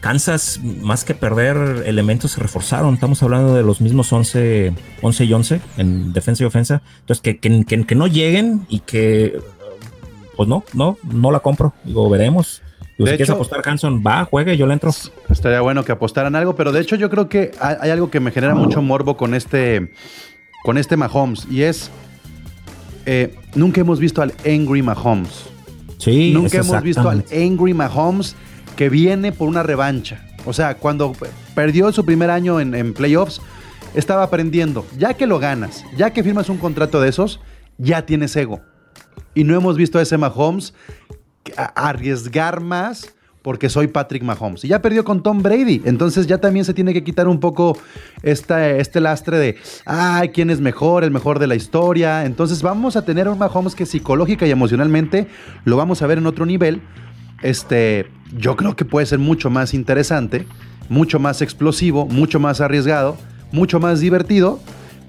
[0.01, 2.93] Kansas, más que perder elementos, se reforzaron.
[2.95, 6.81] Estamos hablando de los mismos 11, 11 y 11 en defensa y ofensa.
[7.01, 9.39] Entonces, que, que, que- que no lleguen y que,
[10.35, 11.73] pues no, no, no la compro.
[11.83, 12.61] Digo, veremos.
[12.97, 14.91] Digo, De si quieres apostar, Hanson, va, juegue, yo le entro.
[15.29, 18.31] Estaría bueno que apostaran algo, pero de hecho yo creo que hay, algo que me
[18.31, 19.91] genera mucho morbo con este,
[20.63, 21.89] con este Mahomes y es
[23.05, 25.45] eh, nunca hemos visto al Angry Mahomes.
[25.97, 27.23] Sí, Nunca hemos visto al.
[27.31, 28.35] Angry Mahomes
[28.81, 30.25] que viene por una revancha.
[30.43, 31.13] O sea, cuando
[31.53, 33.39] perdió su primer año en, playoffs,
[33.93, 34.87] estaba aprendiendo.
[34.97, 37.39] Ya que lo ganas, ya que firmas un contrato de esos,
[37.77, 38.59] ya tienes ego.
[39.35, 40.73] Y no hemos visto a ese Mahomes
[41.75, 43.13] arriesgar más
[43.43, 44.65] porque soy Patrick Mahomes.
[44.65, 45.83] Y ya perdió con Tom Brady.
[45.85, 47.77] Entonces ya también se tiene que quitar un poco
[48.23, 51.03] esta, este lastre de, ay, ¿quién es mejor?
[51.03, 52.25] El mejor de la historia.
[52.25, 55.27] Entonces vamos a tener un Mahomes que psicológica y emocionalmente
[55.65, 56.81] lo vamos a ver en otro nivel.
[57.41, 60.45] Este, yo creo que puede ser mucho más interesante,
[60.89, 63.17] mucho más explosivo, mucho más arriesgado,
[63.51, 64.59] mucho más divertido,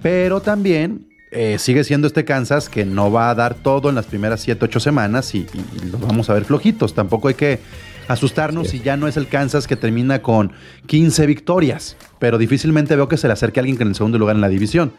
[0.03, 4.07] pero también eh, sigue siendo este Kansas que no va a dar todo en las
[4.07, 5.47] primeras 7, 8 semanas y,
[5.91, 6.95] los vamos a ver flojitos.
[6.95, 7.59] Tampoco hay que
[8.07, 10.53] asustarnos si ya no es el Kansas que termina con
[10.87, 14.19] 15 victorias, pero difícilmente veo que se le acerque a alguien que en el segundo
[14.19, 14.93] lugar en la división.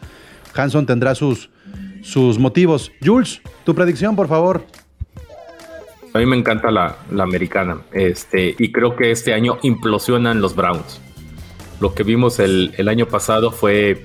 [0.54, 1.50] Hanson tendrá sus,
[2.02, 2.90] sus motivos.
[3.00, 4.66] Jules, tu predicción, por favor.
[6.14, 7.82] A mí me encanta la, la americana.
[7.90, 11.00] Este, y creo que este año implosionan los Browns.
[11.80, 14.04] Lo que vimos el, el año pasado fue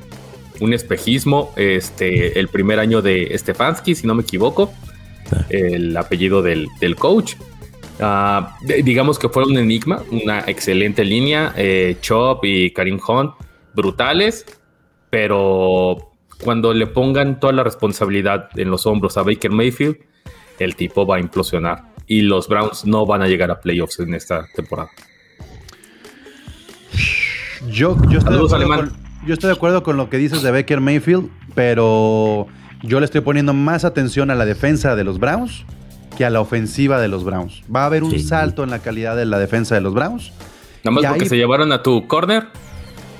[0.59, 1.53] un espejismo.
[1.55, 4.73] Este, el primer año de Stefanski, si no me equivoco,
[5.49, 7.35] el apellido del, del coach.
[7.99, 11.53] Ah, digamos que fue un enigma, una excelente línea.
[11.55, 13.33] Eh, Chop y Karim Hunt,
[13.75, 14.47] brutales,
[15.11, 16.11] pero
[16.43, 19.97] cuando le pongan toda la responsabilidad en los hombros a Baker Mayfield,
[20.57, 24.13] el tipo va a implosionar y los Browns no van a llegar a playoffs en
[24.15, 24.89] esta temporada.
[27.69, 28.93] Yo, yo, estoy de Saludos, con,
[29.27, 32.47] yo estoy de acuerdo con lo que dices de Baker Mayfield, pero
[32.83, 35.65] yo le estoy poniendo más atención a la defensa de los Browns
[36.17, 37.61] que a la ofensiva de los Browns.
[37.73, 38.19] Va a haber un Sí.
[38.19, 40.31] salto en la calidad de la defensa de los Browns.
[40.83, 42.47] Nada más Y porque ahí- se llevaron a tu corner.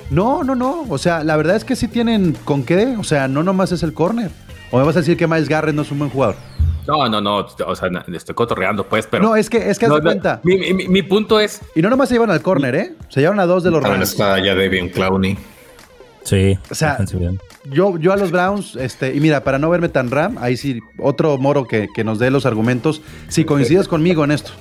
[0.10, 0.86] No, no, no.
[0.90, 2.96] O sea, la verdad es que sí tienen con qué.
[2.98, 4.32] O sea, no nomás es el corner.
[4.72, 6.36] O me vas a decir que Miles Garrett no es un buen jugador.
[6.90, 7.46] No, no, no.
[7.68, 9.24] O sea, estoy cotorreando, pues, pero.
[9.24, 10.42] no, es que, es que haz de no, cuenta.
[10.44, 11.62] Mi, mi- mi punto es.
[11.76, 12.94] Y no nomás se llevan al corner, ¿eh?
[13.10, 14.10] Se llevan a dos de los Rams.
[14.10, 15.38] está ya David Clowney.
[16.24, 16.98] Sí, O sea.
[17.72, 20.80] Yo, yo a los Browns, este, y mira, para no verme tan ram, ahí sí,
[20.98, 23.02] otro moro que, que nos dé los argumentos.
[23.28, 24.52] Si coincides conmigo en esto.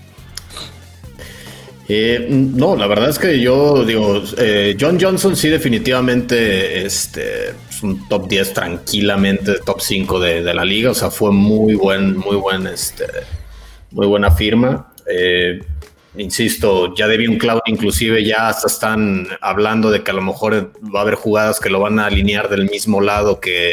[1.89, 8.09] Eh, no, la verdad es que yo digo, eh, John Johnson sí definitivamente este, un
[8.09, 12.37] top 10 tranquilamente, top 5 de, de la liga, o sea, fue muy buen, muy
[12.37, 13.07] buen, este,
[13.91, 14.93] muy buena firma.
[15.07, 15.61] Eh,
[16.19, 21.01] insisto, ya un Cloud inclusive ya hasta están hablando de que a lo mejor va
[21.01, 23.73] a haber jugadas que lo van a alinear del mismo lado que,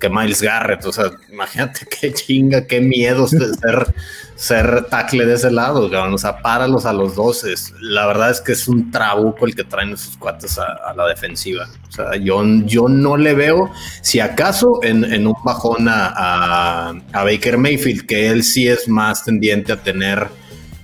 [0.00, 0.84] que Miles Garrett.
[0.84, 3.48] O sea, imagínate qué chinga, qué miedo ser,
[4.34, 5.90] ser tackle de ese lado.
[6.12, 7.44] O sea, páralos a los dos.
[7.80, 11.68] la verdad es que es un trabuco el que traen esos cuates a, la defensiva.
[11.88, 13.70] O sea, yo, yo no le veo,
[14.02, 19.24] si acaso, en, en un bajón a, a Baker Mayfield, que él sí es más
[19.24, 20.28] tendiente a tener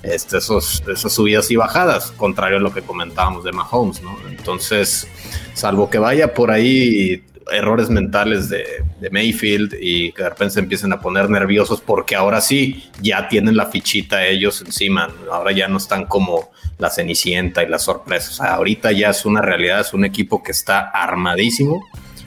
[0.02, 4.16] este, esos, esas subidas y bajadas, contrario a lo que comentábamos de Mahomes, ¿no?
[4.28, 5.06] Entonces,
[5.54, 8.64] salvo que vaya por ahí errores mentales de,
[9.10, 13.56] Mayfield y que de repente se empiecen a poner nerviosos porque ahora sí ya tienen
[13.56, 18.92] la fichita ellos encima, ahora ya no están como la cenicienta y las sorpresas, ahorita
[18.92, 21.82] ya es una realidad, es un equipo que está armadísimo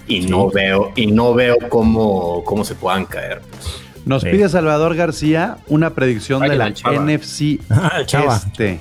[0.07, 3.41] y no veo y no veo cómo, cómo se puedan caer.
[3.41, 3.82] Pues.
[4.05, 8.79] Nos pide Salvador García una predicción de la NFC ah, Este.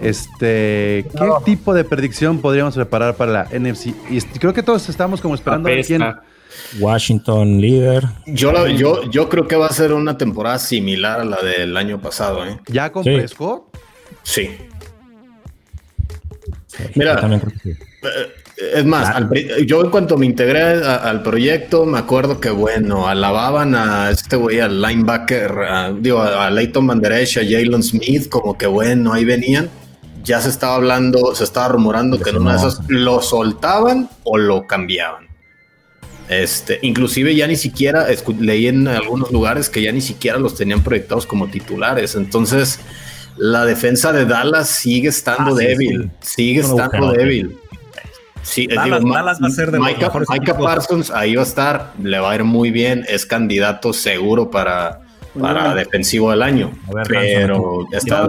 [0.00, 3.94] Este, ¿qué tipo de predicción podríamos preparar para la NFC?
[4.38, 6.02] creo que todos estamos como esperando a quién.
[6.78, 8.04] Washington líder.
[8.26, 12.00] Yo, yo, yo creo que va a ser una temporada similar a la del año
[12.00, 12.46] pasado.
[12.46, 12.58] ¿eh?
[12.66, 13.12] ¿Ya con sí.
[14.22, 14.50] Sí.
[16.94, 17.20] Mira,
[18.60, 19.14] es más,
[19.66, 24.60] yo en cuanto me integré al proyecto, me acuerdo que, bueno, alababan a este güey,
[24.60, 25.52] al linebacker,
[26.00, 29.70] digo, a Leighton Banderesh, a Jalen Smith, como que, bueno, ahí venían.
[30.22, 34.36] Ya se estaba hablando, se estaba rumorando que en una de esas lo soltaban o
[34.36, 35.28] lo cambiaban.
[36.28, 38.06] Este, inclusive ya ni siquiera
[38.38, 42.14] leí en algunos lugares que ya ni siquiera los tenían proyectados como titulares.
[42.14, 42.78] Entonces,
[43.36, 47.56] la defensa de Dallas sigue estando ah, débil, sigue estando débil.
[48.42, 50.10] Sí, Dallas, va a ser de Micah,
[50.58, 55.00] Parsons ahí va a estar, le va a ir muy bien, es candidato seguro para,
[55.38, 56.70] para defensivo del año.
[57.08, 58.28] pero está.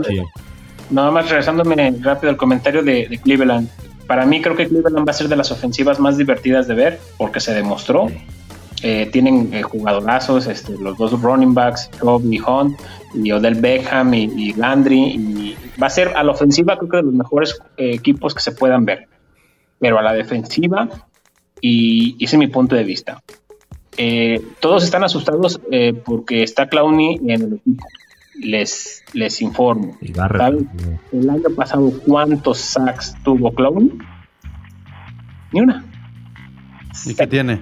[0.90, 3.70] Nada más regresándome rápido al comentario de, Cleveland.
[4.08, 7.00] Para mí creo que Cleveland va a ser de las ofensivas más divertidas de ver
[7.18, 8.08] porque se demostró.
[8.84, 12.78] Eh, tienen eh, jugadorazos, este, los dos running backs, Robbie Hunt
[13.14, 15.00] y Odell Beckham y, Landry.
[15.00, 18.42] Y va a ser a la ofensiva creo que de los mejores eh, equipos que
[18.42, 19.08] se puedan ver
[19.82, 20.88] pero a la defensiva,
[21.60, 23.22] y ese es mi punto de vista.
[23.98, 27.86] Eh, todos están asustados eh, porque está Clowney en el equipo.
[28.36, 29.98] Les, les informo.
[30.00, 33.92] El año pasado, ¿cuántos sacks tuvo Clowney?
[35.52, 35.84] Ni una.
[37.06, 37.62] ¿Y qué tiene?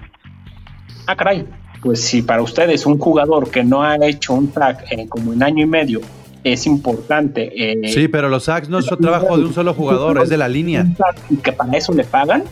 [1.08, 1.46] Ah, caray.
[1.82, 5.42] Pues si para ustedes un jugador que no ha hecho un sack en como un
[5.42, 6.02] año y medio
[6.44, 7.52] es importante.
[7.56, 10.48] Eh, sí, pero los sacks no es trabajo de un solo jugador, es de la
[10.48, 10.86] línea.
[11.30, 12.44] Y que para eso le pagan.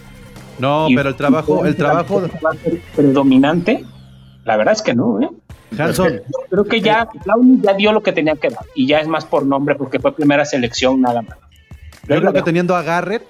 [0.60, 2.24] No, pero el trabajo, el trabajo
[2.96, 3.86] predominante,
[4.44, 5.30] la verdad es que no, ¿eh?
[5.78, 6.22] Hanson.
[6.50, 9.26] Creo que ya Clowney ya dio lo que tenía que dar y ya es más
[9.26, 11.38] por nombre porque fue primera selección nada más.
[12.08, 13.24] Yo creo que teniendo a Garrett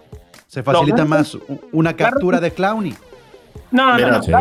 [0.48, 1.38] se facilita más
[1.72, 2.96] una captura de Clowney.
[3.72, 4.40] No, no, no,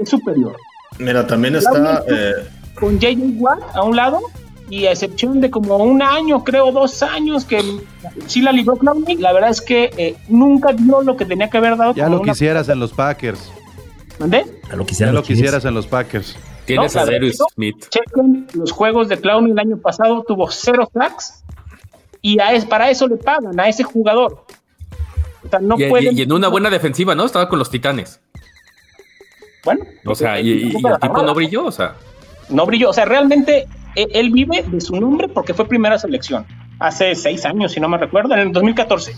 [0.00, 0.56] es superior.
[0.98, 2.32] Mira, también está eh,
[2.74, 4.20] con JJ Watt a un lado
[4.70, 7.62] y a excepción de como un año, creo dos años que
[8.26, 11.58] sí la libró Clowney, la verdad es que eh, nunca dio lo que tenía que
[11.58, 11.94] haber dado.
[11.94, 13.50] Ya lo quisieras en los Packers.
[14.18, 14.44] ¿Mandé?
[14.68, 14.76] Ya
[15.12, 16.36] lo, quisieras en los Packers.
[16.66, 17.76] Tienes a Darius Smith.
[17.88, 21.44] Chequen los juegos de Clowney el año pasado, tuvo cero sacks
[22.20, 24.44] y a es, para eso le pagan a ese jugador.
[25.44, 27.24] O sea, no y, pueden, y, en una buena defensiva, ¿no?
[27.24, 28.20] Estaba con los Titanes.
[29.64, 29.84] Bueno.
[30.04, 31.94] O sea, y, y el tipo no brilló, o sea.
[32.50, 33.66] No brilló, o sea, realmente
[34.12, 36.46] él vive de su nombre porque fue primera selección
[36.78, 39.14] hace seis años, si no me recuerdo, en el 2014.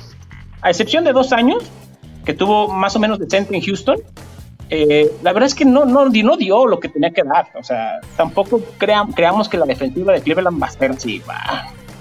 [0.62, 1.62] A excepción de dos años,
[2.24, 3.96] que tuvo más o menos decente en Houston,
[4.68, 7.48] eh, la verdad es que no, no, no dio lo que tenía que dar.
[7.54, 11.20] O sea, tampoco creamos que la defensiva de Cleveland va a ser así.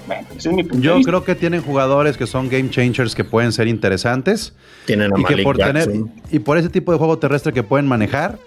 [0.05, 3.51] Bueno, es mi punto Yo creo que tienen jugadores que son game changers que pueden
[3.51, 4.53] ser interesantes.
[4.85, 5.89] Tienen a y que por tener
[6.31, 8.39] Y por ese tipo de juego terrestre que pueden manejar,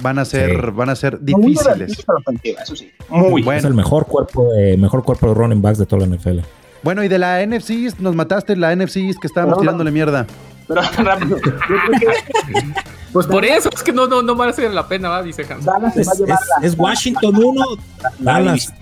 [0.00, 2.04] van a ser, van a ser difíciles.
[3.08, 3.58] Muy bueno.
[3.58, 6.40] Es el mejor cuerpo de, mejor cuerpo de running backs de toda la NFL.
[6.82, 10.26] Bueno, y de la NFC nos mataste la NFC que estábamos tirándole mierda.
[10.68, 11.38] Pero rápido.
[13.12, 15.22] pues por eso es que no, no, no va a ser la pena, ¿va?
[15.22, 15.66] dice Hans.
[16.62, 17.64] Es, Washington 1,
[18.18, 18.72] Dallas.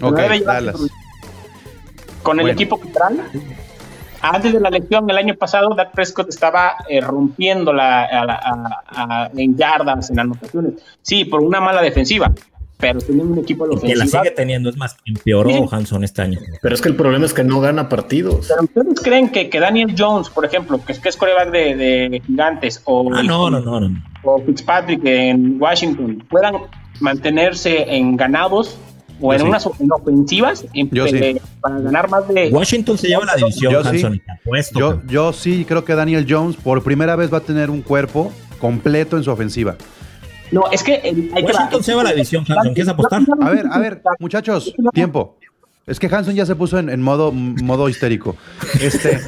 [0.00, 0.76] Ok, Dallas.
[2.22, 3.16] Con el equipo que trae,
[4.22, 10.10] antes de la elección el año pasado, Dak Prescott estaba eh, rompiendo la, en yardas,
[10.10, 10.74] en anotaciones.
[11.02, 12.32] Sí, por una mala defensiva.
[12.78, 15.64] pero tienen un equipo a la Y que la sigue teniendo, es más, empeoró Sí.
[15.70, 16.38] Hanson este año.
[16.62, 18.46] Pero es que el problema es que no gana partidos.
[18.48, 21.76] Pero ustedes creen que, que Daniel Jones, por ejemplo, que es, que es coreback de,
[21.76, 24.02] de gigantes, o, Ah, no, no, no, no.
[24.24, 26.54] o Fitzpatrick en Washington, puedan
[27.00, 28.78] mantenerse en ganados
[29.20, 29.46] o Yo en sí.
[29.48, 31.16] unas en ofensivas en- Yo sí.
[31.16, 33.80] eh, para ganar más de Washington se lleva la división, Yo.
[33.86, 34.78] Hanson, apuesto.
[34.78, 38.32] Yo, yo sí creo que Daniel Jones por primera vez va a tener un cuerpo
[38.60, 39.76] completo en su ofensiva.
[40.50, 42.74] No, es que eh, hay que Washington se lleva la división, Hanson.
[42.74, 43.22] ¿Quieres apostar?
[43.40, 45.36] A ver, a ver, muchachos, tiempo.
[45.86, 48.36] Es que Hanson ya se puso en, en modo, modo histérico.
[48.80, 49.18] Este.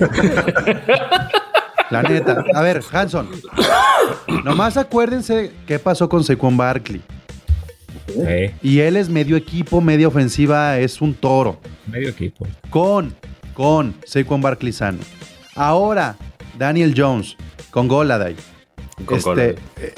[1.90, 2.44] La neta.
[2.55, 3.28] A ver, Hanson.
[4.44, 7.02] Nomás acuérdense qué pasó con Saquon Barkley.
[8.62, 11.61] Y él es medio equipo, media ofensiva, es un toro.
[11.87, 12.46] medio equipo.
[12.70, 13.14] Con,
[13.55, 14.98] con Saquon Barkley sano.
[15.55, 16.16] Ahora,
[16.59, 17.37] Daniel Jones
[17.70, 18.37] con Goladay.
[19.05, 19.55] Con Este, Goladay.
[19.81, 19.94] eh,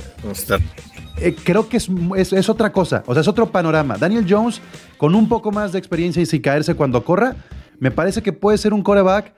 [1.20, 3.96] eh, creo que es, es- es otra cosa, o sea, es otro panorama.
[3.98, 4.60] Daniel Jones,
[4.96, 7.36] con un poco más de experiencia y sin caerse cuando corra,
[7.78, 9.32] me parece que puede ser un coreback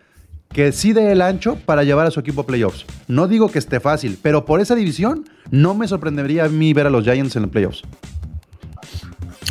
[0.53, 2.87] que sí dé el ancho para llevar a su equipo a playoffs.
[3.09, 6.87] No digo que esté fácil, pero por esa división no me sorprendería a mí ver
[6.87, 7.83] a los Giants en los playoffs.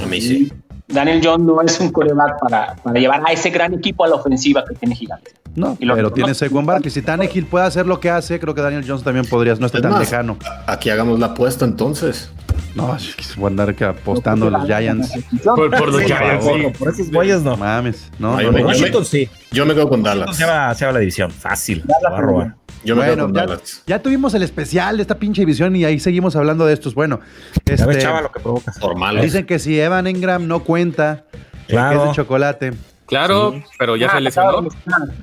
[0.03, 0.51] A mí sí.
[0.88, 4.15] Daniel Jones no es un coreback para, para llevar a ese gran equipo a la
[4.15, 5.34] ofensiva que tiene Gigantes.
[5.55, 6.91] No, Y lo- pero tiene Saquon Barkley.
[6.91, 9.77] Si Tannehill puede hacer lo que hace, creo que Daniel Jones también podría, no está
[9.77, 10.38] Es tan más, lejano.
[10.67, 12.29] Aquí hagamos la apuesta entonces.
[12.75, 15.12] No, es que voy a andar que apostando a los Giants.
[15.43, 16.63] Por, por los Sí, Giants, por sí.
[16.63, 17.55] Por, por esos güeyes no.
[17.55, 19.29] Mames, no, no, yo Washington sí.
[19.51, 20.36] Yo me quedo con Washington Dallas.
[20.38, 21.31] se lleva, se lleva la división.
[21.31, 21.84] Fácil.
[22.01, 22.55] La va a robar.
[22.86, 26.36] Yo me Bueno, ya, ya tuvimos el especial de esta pinche división y ahí seguimos
[26.36, 26.93] hablando de estos.
[26.95, 27.19] Bueno,
[27.65, 28.78] Ya ves, este, chava, lo que provocas.
[28.80, 29.24] Por malos.
[29.24, 31.24] dicen que si Evan Engram no cuenta,
[31.67, 31.98] Claro.
[32.00, 32.74] que es de chocolate,
[33.08, 34.67] Claro, pero ya Ah, se lesionó.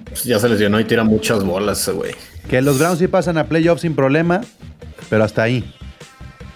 [0.07, 2.13] Pues ya se lesionó y tira muchas bolas güey.
[2.49, 4.41] que los Browns sí pasan a playoffs sin problema,
[5.11, 5.65] pero hasta ahí.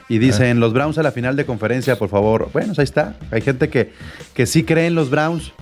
[0.09, 2.49] Y dicen, los Browns a la final de conferencia, por favor.
[2.53, 3.17] Bueno, ahí está.
[3.33, 3.93] Hay gente que,
[4.35, 5.53] que sí cree en los Browns.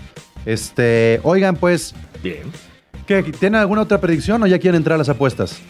[0.45, 2.43] Este, oigan, pues, Bien.
[3.07, 5.61] ¿Qué, ¿tienen alguna otra predicción o ya quieren entrar a las apuestas?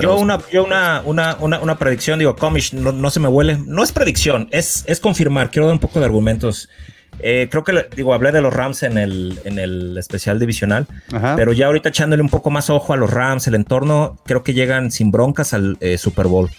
[0.00, 3.58] Yo una, yo una, una, una, una predicción, digo, Comish, no, no se me huele.
[3.66, 5.50] No es predicción, es, es confirmar.
[5.50, 6.68] Quiero dar un poco de argumentos.
[7.20, 11.34] Eh, creo que, digo, hablé de los Rams en el, en el especial divisional, Ajá.
[11.36, 14.52] pero ya ahorita echándole un poco más ojo a los Rams, el entorno, creo que
[14.52, 16.50] llegan sin broncas al eh, Super Bowl.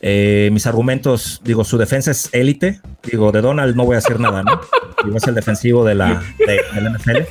[0.00, 2.80] Eh, mis argumentos, digo, su defensa es élite.
[3.10, 4.60] Digo, de Donald no voy a decir nada, ¿no?
[5.04, 7.18] Digo, es el defensivo de la, de, de la NFL.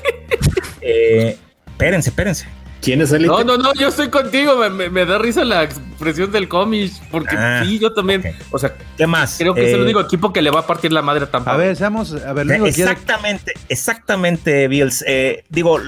[0.90, 1.38] Eh,
[1.78, 2.46] espérense, espérense.
[2.82, 3.30] ¿Quién es élite?
[3.32, 4.56] No, no, no, yo estoy contigo.
[4.58, 6.92] Me, me- me da risa la expresión del cómic.
[7.12, 8.24] Porque Ah, sí, yo también.
[8.52, 9.36] O sea, ¿Qué más?
[9.38, 11.32] creo que es el Eh, único equipo que le va a partir la madre a
[11.32, 11.54] Tampa.
[11.54, 15.04] A ver, seamos, a ver, quiere- Exactamente, exactamente, Bills.
[15.08, 15.80] Eh, digo,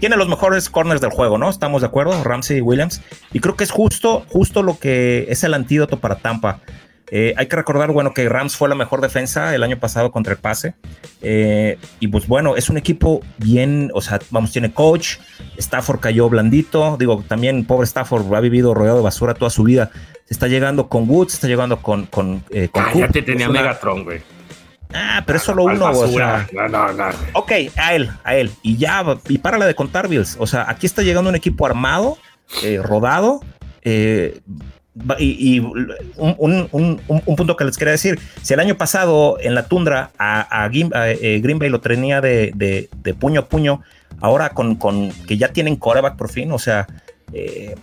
[0.00, 1.48] tiene los mejores corners del juego, ¿no?
[1.48, 3.00] Estamos de acuerdo, Ramsey y Williams.
[3.32, 6.60] Y creo que es justo, justo lo que es el antídoto para Tampa.
[7.14, 10.32] Eh, hay que recordar, bueno, que Rams fue la mejor defensa el año pasado contra
[10.32, 10.74] el pase.
[11.20, 15.18] Eh, y pues bueno, es un equipo bien, o sea, vamos, tiene coach.
[15.58, 16.96] Stafford cayó blandito.
[16.98, 19.90] Digo, también pobre Stafford ha vivido rodeado de basura toda su vida.
[20.24, 23.20] Se está llegando con Woods, se está llegando con, con, eh, con Ah, ya te
[23.20, 24.22] tenía una- Megatron, güey.
[24.94, 27.04] Ah, pero es solo uno, o sea, No, no, no.
[27.34, 28.50] Ok, a él, a él.
[28.62, 30.36] Y ya, y párale de contar, Bills.
[30.38, 32.16] O sea, aquí está llegando un equipo armado,
[32.82, 33.40] rodado.
[33.82, 34.40] eh,
[35.18, 38.74] y y un, un- un- un- un punto que les quería decir: si el año
[38.76, 40.70] pasado en la tundra a, a a,
[41.10, 43.80] eh, Green Bay lo tenía de, de- de puño a puño,
[44.20, 46.86] ahora con, con que ya tienen coreback por fin, o sea,
[47.32, 47.74] eh,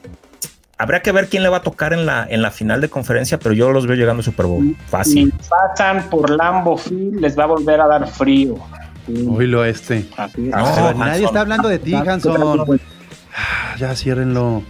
[0.78, 3.40] habrá que ver quién le va a tocar en la, en la final de conferencia,
[3.40, 4.76] pero yo los veo llegando al Super Bowl.
[4.88, 5.34] Fácil.
[5.42, 8.56] Si pasan por Lambo Field, les va a volver a dar frío.
[9.08, 10.06] Sí, Oílo este.
[10.16, 10.56] así es.
[10.56, 11.00] No, Pero Hanson.
[11.00, 12.68] nadie está hablando de ti, Hanson.
[13.36, 14.62] Ah, Ya ciérrenlo.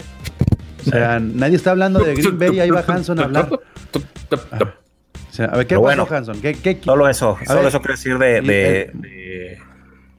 [0.90, 3.50] O sea, nadie está hablando de Green Bay, ahí va Hanson a hablar.
[3.52, 6.08] O sea, a ver, ¿qué pasó, bueno.
[6.10, 6.42] Hanson?
[6.42, 7.68] ¿Qué, qué- Solo eso, A solo ver.
[7.70, 9.58] eso quiero decir de- Y, de- eh, de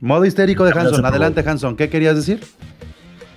[0.00, 1.04] Modo histérico de Hanson.
[1.04, 1.76] Adelante, Hanson.
[1.76, 2.40] ¿Qué querías decir?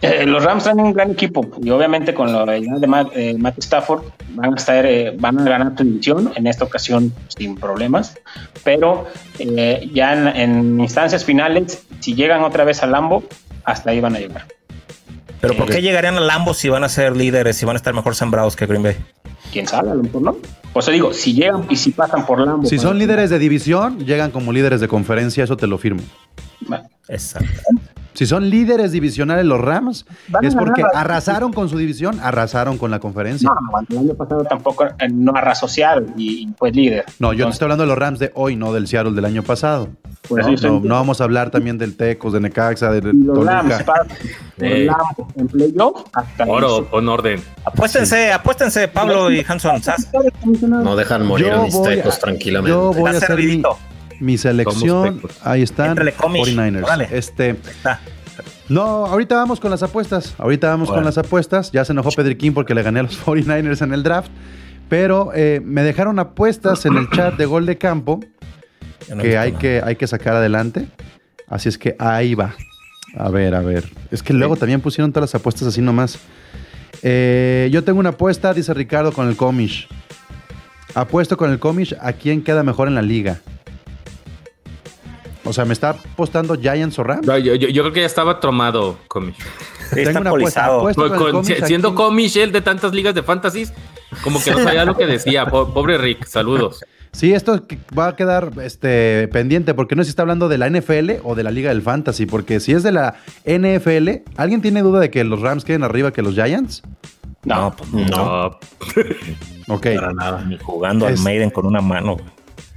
[0.01, 3.35] Eh, los Rams traen un gran equipo y obviamente con lo de de Matt, eh,
[3.37, 7.55] Matt Stafford van a estar, eh, van a ganar tu división en esta ocasión sin
[7.55, 8.17] problemas,
[8.65, 9.07] pero
[9.39, 13.23] eh, ya en, en instancias finales, si llegan otra vez al Lambo,
[13.63, 14.45] hasta ahí van a llegar.
[15.41, 17.93] Pero ¿por qué llegarían a Lambo si van a ser líderes, si van a estar
[17.93, 18.95] mejor sembrados que Green Bay?
[19.51, 20.37] Quién sabe, a lo mejor no.
[20.71, 22.67] Por eso digo, si llegan y si pasan por Lambo.
[22.67, 26.01] Si son líderes de división, llegan como líderes de conferencia, eso te lo firmo.
[27.07, 27.47] Exacto.
[28.13, 30.97] Si son líderes divisionales los Rams, Van es porque ganar.
[30.97, 33.49] arrasaron con su división, arrasaron con la conferencia.
[33.49, 37.05] No, el año pasado tampoco eh, no arrasó Seattle y, fue líder.
[37.19, 39.25] No, yo te Entonces, estoy hablando de los Rams de hoy, no del Seattle del
[39.25, 39.89] año pasado.
[40.27, 43.13] Por eso No, no, no vamos a hablar también del Tecos, de Necaxa, de Y
[43.23, 43.83] los Toluca.
[43.85, 44.05] para-
[44.59, 44.85] Eh.
[44.85, 47.41] los Rams en playoff, hasta Oro, pon orden.
[47.65, 49.81] Apuéstense, apuéstentense, Pablo y Hanson.
[49.83, 50.09] Sas.
[50.61, 52.71] No dejan morir Yo a mis voy a- tecos tranquilamente.
[52.71, 53.61] Yo voy a hacer mi,
[54.21, 55.15] mi selección.
[55.15, 55.31] Tecos.
[55.43, 55.89] Ahí están.
[55.89, 56.47] Éntrale, comish.
[56.55, 56.83] 49ers.
[56.85, 57.07] Órale.
[57.11, 57.99] Este, Está.
[58.69, 60.35] no, ahorita vamos con las apuestas.
[60.37, 61.07] Ahorita vamos con Órale.
[61.07, 61.71] las apuestas.
[61.71, 64.29] Ya se enojó Pedriquín porque le gané a los 49ers en el draft.
[64.89, 68.19] Pero eh, me dejaron apuestas en el chat de gol de campo
[69.15, 69.61] no que hay, nada.
[69.61, 70.87] que hay que sacar adelante.
[71.47, 72.55] Así es que ahí va.
[73.17, 73.87] A ver, a ver.
[74.11, 76.17] Es que luego también pusieron todas las apuestas así nomás.
[77.03, 79.87] Eh, yo tengo una apuesta, dice Ricardo, con el Comish.
[80.95, 83.39] Apuesto con el Comish a quién queda mejor en la liga.
[85.45, 87.27] O sea, me está apostando Giants o Rams.
[87.27, 89.35] No, yo, yo- yo creo que ya estaba tromado, Comish.
[89.93, 90.65] Tengo una apuesta.
[90.65, 90.79] alcoholizado.
[90.79, 93.23] Apuesto Con- con el con- Comish a siendo quién- Comish el de tantas ligas de
[93.23, 93.65] fantasy,
[94.23, 95.45] como que no sabía lo que decía.
[95.45, 96.83] Po- Pobre Rick, saludos.
[97.13, 97.61] Sí, esto
[97.97, 101.35] va a quedar este, pendiente porque no sé si está hablando de la NFL o
[101.35, 102.25] de la Liga del Fantasy.
[102.25, 106.11] Porque si es de la NFL, ¿alguien tiene duda de que los Rams queden arriba
[106.11, 106.81] que los Giants?
[107.45, 108.45] No, No, pues no.
[109.67, 109.87] Ok.
[109.95, 110.43] para nada.
[110.43, 112.17] Ni jugando Es- al Maiden con una mano.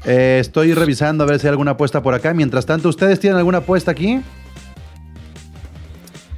[0.04, 2.34] Eh, estoy revisando a ver si hay alguna apuesta por acá.
[2.34, 4.20] Mientras tanto, ¿ustedes tienen alguna apuesta aquí?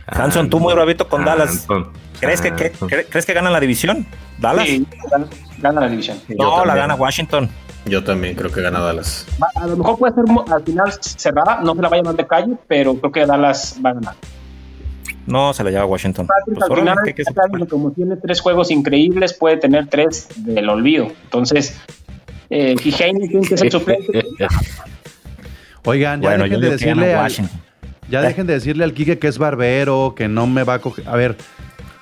[0.07, 1.67] Hanson, tú muy bravito con Dallas.
[2.21, 2.73] ¿Crees que, que-
[3.11, 4.07] ¿Crees que ganan la división?
[4.39, 4.67] ¿Dallas?
[4.67, 5.27] sí, gana,
[5.59, 6.19] gana la división.
[6.39, 7.49] No, la gana Washington.
[7.89, 9.27] Yo también creo que gana Dallas.
[9.43, 12.17] Va- A lo mejor puede ser al final cerrada, no se la va a llamar
[12.17, 14.15] de calle, pero creo que Dallas va a ganar.
[15.27, 16.27] No, se la lleva Washington.
[16.27, 19.35] Patrick, Pues al final, ¿qué- qué se está claro que como tiene tres juegos increíbles,
[19.35, 21.09] puede tener tres del olvido.
[21.25, 21.79] Entonces,
[22.51, 24.25] eh, si Heineken, que es el suplente,
[25.85, 27.61] Oigan, ya Bueno, dejen de decirle al, Washington.
[28.11, 31.09] ya dejen de decirle al Quique que es barbero, que no me va a coger.
[31.09, 31.37] A ver.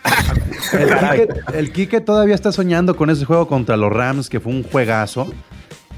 [0.73, 0.89] El.
[0.89, 4.63] Quique, el Quique todavía está soñando con ese juego contra los Rams, que fue un
[4.63, 5.33] juegazo.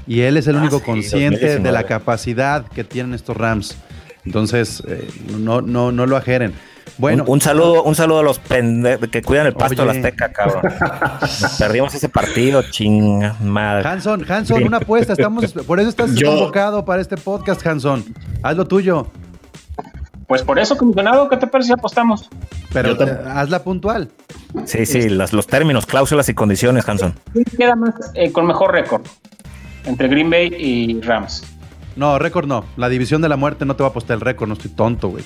[0.09, 1.71] Y él es el Ah, único sí, consciente de 2019.
[1.71, 3.77] la capacidad que tienen estos Rams.
[4.25, 5.07] Entonces, eh,
[5.37, 6.53] no, no, no lo ajeren.
[6.97, 9.91] Bueno, un, un saludo, un saludo a los pendejos que cuidan el pasto de la.
[9.93, 10.63] Azteca, cabrón.
[11.21, 13.87] Nos perdimos ese partido, chinga madre.
[13.87, 15.13] Hanson, Hanson, una apuesta.
[15.13, 18.03] Estamos, por eso estás Yo- convocado para este podcast, Hanson.
[18.43, 19.07] Haz lo tuyo,
[20.27, 22.29] pues por eso, comisionado, ¿qué te parece si apostamos?
[22.73, 24.09] pero eh, hazla puntual.
[24.65, 27.13] Sí, sí, las- los términos, cláusulas y condiciones, Hanson.
[27.31, 29.03] ¿Quién queda más eh, con mejor récord
[29.85, 31.43] entre Green Bay y Rams?
[31.95, 32.65] No, récord no.
[32.77, 35.09] La división de la muerte no te va a apostar el récord, no estoy tonto,
[35.09, 35.23] güey.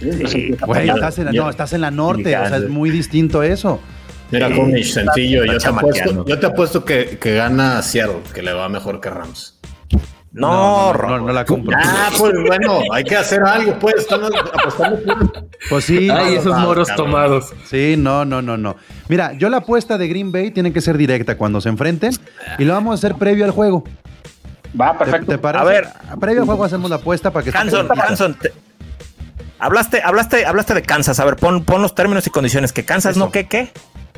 [0.00, 2.68] Entonces, Güey, estás en la, no, estás en la norte, o sea, es sí.
[2.68, 3.80] muy distinto eso.
[4.30, 4.84] Mira, Sí.
[4.84, 5.44] Sencillo.
[5.44, 9.10] Yo te, apuesto, yo te apuesto que, que gana Seattle, que le va mejor que
[9.10, 9.53] Rams.
[10.34, 11.76] No, no, Ro- no, no la compro.
[11.80, 13.94] Ah, pues bueno, hay que hacer algo, pues.
[13.98, 17.06] Estamos apostando Pues sí, Ay, esos moros cabrón.
[17.06, 17.52] tomados.
[17.66, 18.74] sí, no, no, no, no.
[19.08, 22.12] Mira, yo la apuesta de Green Bay tiene que ser directa cuando se enfrenten
[22.58, 23.84] y lo vamos a hacer previo al juego.
[24.78, 25.26] Va, ¿Te, perfecto.
[25.32, 25.62] te parece?
[25.62, 25.88] A ver.
[26.20, 27.88] Previo al juego hacemos la apuesta para que Hanson.
[27.96, 28.52] Hanson, te-
[29.60, 31.20] hablaste, hablaste, hablaste de Kansas.
[31.20, 32.72] A ver, pon, pon los términos y condiciones.
[32.72, 33.24] Que Kansas Eso.
[33.24, 33.70] no, ¿qué, qué?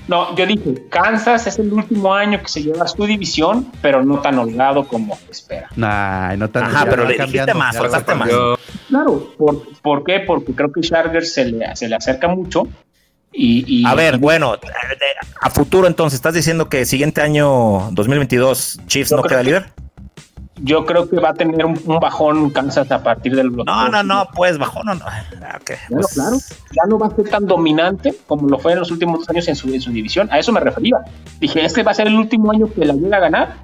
[0.09, 4.21] No, yo dije, Kansas es el último año que se lleva su división, pero no
[4.21, 5.69] tan holgado como espera.
[5.75, 8.29] Nah, no tan Ajá, pero le dijiste más, soltaste más.
[8.89, 10.21] Claro, ¿por, ¿por qué?
[10.21, 12.69] Porque creo que Chargers se le, se le acerca mucho.
[13.33, 14.59] Y, y- A ver, bueno, eh,
[15.41, 19.73] a futuro entonces, ¿estás diciendo que siguiente año 2022 Chiefs no queda que- líder?
[20.63, 24.03] Yo creo que va a tener un, un bajón Kansas a partir del No, no,
[24.03, 25.05] no, pues bajó, no, no.
[25.07, 25.23] Ah,
[25.61, 26.37] ok, Claro, pues, claro.
[26.73, 29.49] Ya no va a ser tan dominante como lo fue en los últimos dos años
[29.49, 30.29] en su, en su división.
[30.33, 30.97] A eso me refería.
[31.41, 33.57] Dije, este va a ser el último año que la llega a ganar,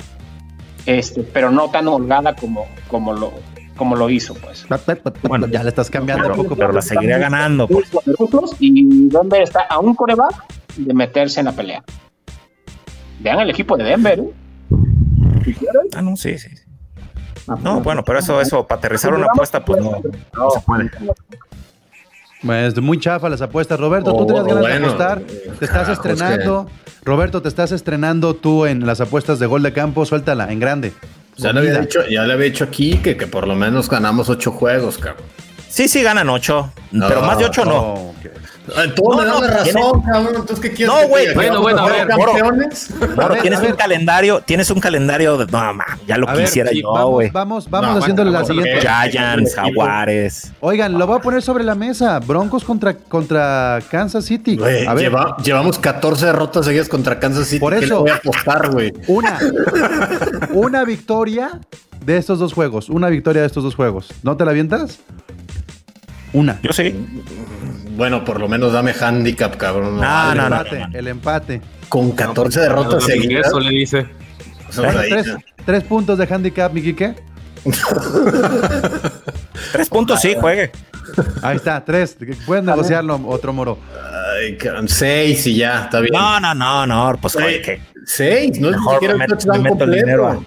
[0.87, 3.33] este, pero no tan holgada como, como, lo,
[3.77, 4.67] como lo hizo, pues.
[5.23, 6.57] Bueno, ya le estás cambiando pero, un poco.
[6.57, 7.69] pero la seguiría ganando.
[7.69, 7.91] pues.
[8.59, 10.45] Y Denver está a un coreback
[10.77, 11.83] de meterse en la pelea.
[13.21, 14.33] Vean el equipo de Denver, ¿eh?
[15.45, 15.57] Si
[15.95, 16.49] Ah, no, sí, sí.
[17.49, 20.01] Ah, No, bueno, pero eso, eso, para aterrizar una apuesta, pues no.
[20.35, 20.91] No, se puede.
[22.45, 23.79] Pues muy chafa las apuestas.
[23.79, 24.79] Roberto, tú Oh, tenías ganas bueno.
[24.81, 25.21] de apostar.
[25.21, 26.67] Te estás Carajo, estrenando.
[27.05, 30.05] Roberto, te estás estrenando tú en las apuestas de gol de campo.
[30.05, 30.93] Suéltala, en grande.
[31.37, 34.29] Ya le, había dicho, ya le había dicho aquí que, que por lo menos ganamos
[34.29, 35.25] ocho juegos, cabrón.
[35.73, 37.79] Sí, sí, ganan ocho, No, pero más de ocho no.
[37.81, 38.15] Oh,
[39.15, 40.27] No, me das no, razón, cabrón.
[40.37, 42.91] Entonces, ¿qué quieres No, güey, bueno, ¿Que bueno, vamos a ver, campeones?
[43.01, 43.77] Moro, A ver, tienes un ver.
[43.77, 45.47] calendario, tienes un calendario de.
[45.47, 47.31] No, ma, ya lo A ver, quisiera sí, yo, vamos, güey.
[47.31, 48.81] vamos, vamos No, haciéndole la siguiente.
[49.11, 49.55] Giants.
[49.57, 50.53] Jaguares.
[50.61, 52.19] Oigan, lo voy a poner sobre la mesa.
[52.21, 54.59] Broncos contra, contra Kansas City.
[54.59, 57.61] Güey, a ver, lleva- llevamos 14 derrotas seguidas contra Kansas City.
[57.61, 57.95] Por ¿Qué eso.
[57.95, 58.93] le voy a apostar, güey?
[59.09, 59.39] una,
[60.53, 61.59] una victoria
[62.05, 62.89] de estos dos juegos.
[62.89, 64.09] Una victoria de estos dos juegos.
[64.23, 65.01] ¿No te la avientas?
[66.33, 66.61] Una.
[66.63, 66.95] Yo sí.
[67.97, 70.01] Bueno, por lo menos dame handicap, cabrón.
[70.01, 70.99] No, el no, no, empate, no, no.
[70.99, 71.61] el empate.
[71.89, 73.47] Con 14 derrotas seguidas.
[73.47, 74.07] Eso le dice.
[74.71, 75.37] Tres,
[75.67, 77.15] tres puntos de handicap, mi Quique.
[79.73, 80.73] Tres puntos, sí, juegue.
[81.43, 82.17] Ahí está, tres.
[82.47, 83.79] Pueden negociarlo, otro moro.
[84.37, 86.13] Ay, cabrón, seis y ya, está bien.
[86.13, 87.61] No, no, no, no, pues Seis.
[87.65, 90.45] que Seis, no mejor siquiera me me meto el dinero.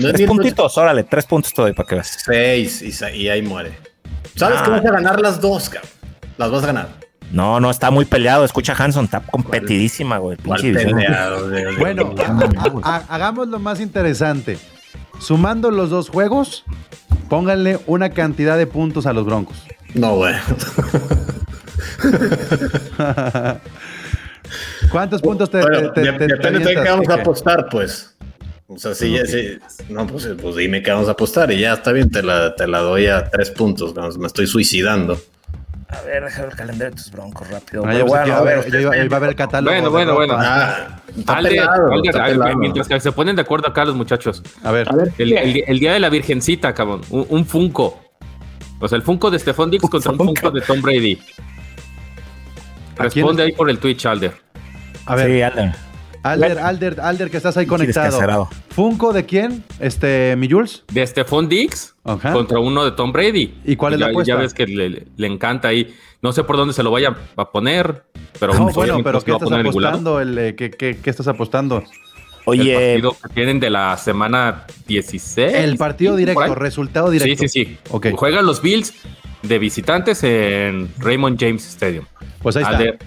[0.00, 2.16] No Tres puntitos, órale, tres puntos te doy para que veas.
[2.24, 3.72] Seis y, ahí muere.
[4.36, 4.64] ¿Sabes Ah.
[4.64, 5.90] que vas a ganar las dos, cabrón?
[6.38, 6.88] Las vas a ganar.
[7.32, 8.44] No, no, está muy peleado.
[8.44, 10.36] Escucha Hanson, está competidísima, güey.
[10.38, 10.98] ¿Cuál pinche división.
[11.00, 11.48] peleado?
[11.78, 14.58] Bueno, a- a- a- hagamos lo más interesante.
[15.20, 16.64] Sumando los dos juegos,
[17.28, 19.56] pónganle una cantidad de puntos a los Broncos.
[19.94, 20.34] No, güey.
[24.90, 27.68] ¿Cuántos puntos te, Bueno, te- te- te- te depende de qué avientas, vamos a apostar,
[27.70, 28.14] pues.
[28.72, 29.58] O sea, si ya, si-
[29.88, 32.68] no, pues, pues dime qué vamos a apostar y ya está bien, te la, te
[32.68, 33.92] la doy a tres puntos.
[33.94, 35.20] vamos, Me estoy suicidando.
[35.88, 37.82] A ver, déjame el calendario de tus broncos rápido.
[37.84, 39.74] Ah, yo bueno, a a ver, ver- yo iba- iba a ver el catálogo.
[39.74, 40.34] Bueno, bueno, bueno.
[40.38, 44.40] Ah, está Alder, pelado, Alder, Alder, mientras que se ponen de acuerdo acá los muchachos.
[44.62, 47.00] A ver, A ver, El, el- el día de la Virgencita, cabrón.
[47.10, 48.00] Un, un Funko.
[48.78, 51.18] O sea, el Funko de Stephon Dix contra un Funko de Tom Brady.
[52.98, 53.46] ¿A quién Responde es?
[53.48, 54.32] ahí por el Twitch, Alder.
[55.06, 55.26] a ver.
[55.26, 55.72] Sí, Alden.
[56.22, 58.48] Alder, Alder, Alder, que estás ahí conectado.
[58.70, 59.64] ¿Funko de quién?
[59.78, 60.84] Este, mi Jules.
[60.92, 62.32] De Stephon Dix Ajá.
[62.32, 63.54] contra uno de Tom Brady.
[63.64, 64.32] ¿Y cuál es la ya, apuesta?
[64.34, 65.94] Ya ves que le, le encanta ahí.
[66.22, 68.04] No sé por dónde se lo vaya a poner,
[68.38, 70.20] pero No, bueno, pero ¿qué estás apostando?
[70.20, 71.78] El, eh, ¿qué, qué, qué estás apostando?
[71.78, 71.84] El
[72.44, 75.54] Oye, partido que tienen de la semana 16.
[75.54, 77.48] El partido directo, resultado Sí, directo.
[77.48, 77.78] sí, sí.
[77.90, 78.08] Ok.
[78.14, 78.92] Juegan los Bills
[79.42, 82.04] de visitantes en Raymond James Stadium.
[82.42, 82.76] Pues ahí está.
[82.76, 82.98] Alder,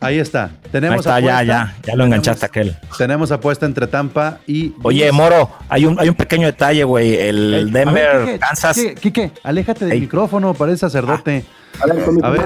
[0.00, 0.44] Ahí está.
[0.44, 1.44] ahí Tenemos está, ya, apuesta.
[1.44, 2.76] ya, ya lo enganchaste aquel.
[2.98, 4.74] Tenemos apuesta entre Tampa y.
[4.82, 5.10] Oye.
[5.10, 7.14] Moro, hay un, hay un pequeño detalle, güey.
[7.14, 8.76] Ey, El ver, Denver, Quique, Kansas.
[8.76, 10.00] Quique, Quique, aléjate del Ey.
[10.02, 11.44] micrófono, parece sacerdote.
[11.80, 12.44] A ver, A ver.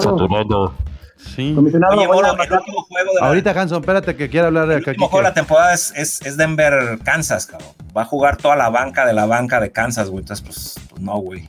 [1.21, 1.37] Comisionado.
[1.37, 1.55] Sí.
[1.55, 4.29] Comisionado, Oye, voy a Moro, el mandar- último juego de la, Ahorita, Hanson, espérate que
[4.29, 4.91] quiera hablar de el acá.
[4.93, 7.69] último juego de la temporada es, es, es Denver, Kansas, cabrón.
[7.97, 10.23] Va a jugar toda la banca de la banca de Kansas, güey.
[10.23, 11.49] Entonces, pues, pues no, güey.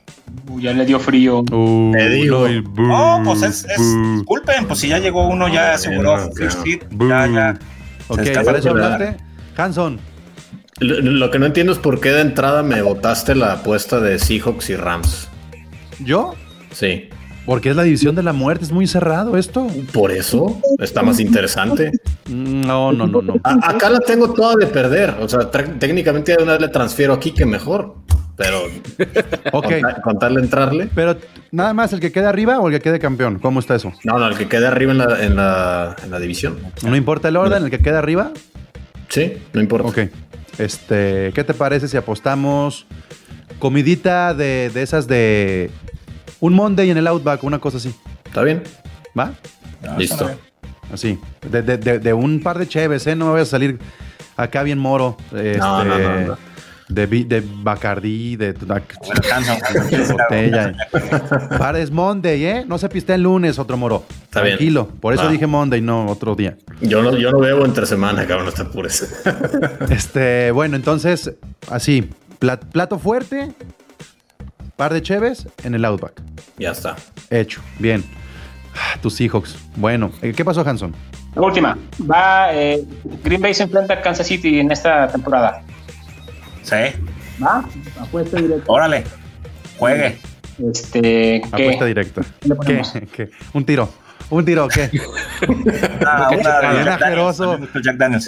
[0.50, 1.40] Uy, ya le dio frío.
[1.40, 2.48] Uh, Te digo.
[2.48, 3.78] no, pues es, es
[4.16, 7.08] disculpen, pues si ya llegó uno, ya aseguró no, no.
[7.08, 7.58] ya, ya.
[8.08, 9.16] Ok, para eso hablaste.
[9.56, 10.00] Hanson,
[10.80, 14.18] Lo, lo que no entiendo es por qué de entrada me botaste la apuesta de
[14.18, 15.28] Seahawks y Rams.
[16.00, 16.34] ¿yo?
[16.72, 17.10] Sí.
[17.44, 19.66] Porque es la división de la muerte, es muy cerrado esto.
[19.92, 21.90] Por eso está más interesante.
[22.28, 23.34] No, no, no, no.
[23.42, 25.16] A- acá la tengo toda de perder.
[25.20, 27.96] O sea, técnicamente de una vez le transfiero aquí que mejor.
[28.36, 28.60] Pero
[29.52, 30.88] Ok, con, ta- con tal de entrarle.
[30.94, 31.16] pero
[31.50, 33.38] nada más el que quede arriba o el que quede campeón.
[33.40, 33.92] ¿Cómo está eso?
[34.04, 36.58] No, no, el que quede arriba en la, en la, en la división.
[36.84, 38.30] No importa el orden, el que quede arriba.
[39.08, 39.88] Sí, no importa.
[39.88, 39.98] Ok.
[40.58, 42.86] Este, ¿qué te parece si apostamos
[43.58, 45.70] comidita de, de esas de
[46.42, 47.94] un Monday en el Outback, una cosa así?
[48.24, 48.62] ¿Está bien?
[49.18, 49.32] ¿Va?
[49.82, 50.24] No, Listo.
[50.26, 50.38] bien.
[50.92, 51.18] Así.
[51.48, 53.14] De, de- de- de un par de cheves, ¿eh?
[53.16, 53.78] No me voy a salir
[54.36, 55.16] acá bien moro.
[55.26, 56.38] Este, No, no, no, no.
[56.88, 58.52] De, de Bacardí, de,
[60.12, 60.74] botella.
[61.58, 62.64] Para es Monday, ¿eh?
[62.66, 64.04] No se piste el lunes, otro moro.
[64.24, 64.56] Está bien.
[64.56, 64.88] Tranquilo.
[65.00, 65.30] Por eso Va.
[65.30, 66.56] dije Monday, no otro día.
[66.80, 69.22] Yo no, yo no bebo entre semana, cabrón, no te apures.
[69.90, 71.32] Este, bueno, entonces,
[71.70, 73.52] así, plat- plato fuerte,
[74.76, 76.20] par de cheves en el Outback.
[76.58, 76.96] Ya está.
[77.30, 78.04] Hecho, bien.
[78.74, 79.56] Ah, Tus Seahawks.
[79.76, 80.94] Bueno, eh, ¿qué pasó, Hanson?
[81.34, 81.78] La última.
[82.10, 82.84] Va, eh,
[83.24, 85.62] Green Bay se enfrenta a Kansas City en esta temporada.
[86.62, 86.76] Sí,
[87.42, 87.64] ¿Va?
[88.00, 88.64] Apuesta directa.
[88.68, 89.04] órale,
[89.78, 90.18] juegue.
[90.70, 91.42] Este, ¿qué?
[91.50, 92.22] Apuesta directa.
[93.14, 93.30] ¿Qué.
[93.52, 93.88] Un tiro.
[94.32, 94.90] Un tiro, ¿qué?
[96.06, 96.42] Ah, bien
[97.82, 98.26] Jack Daniels.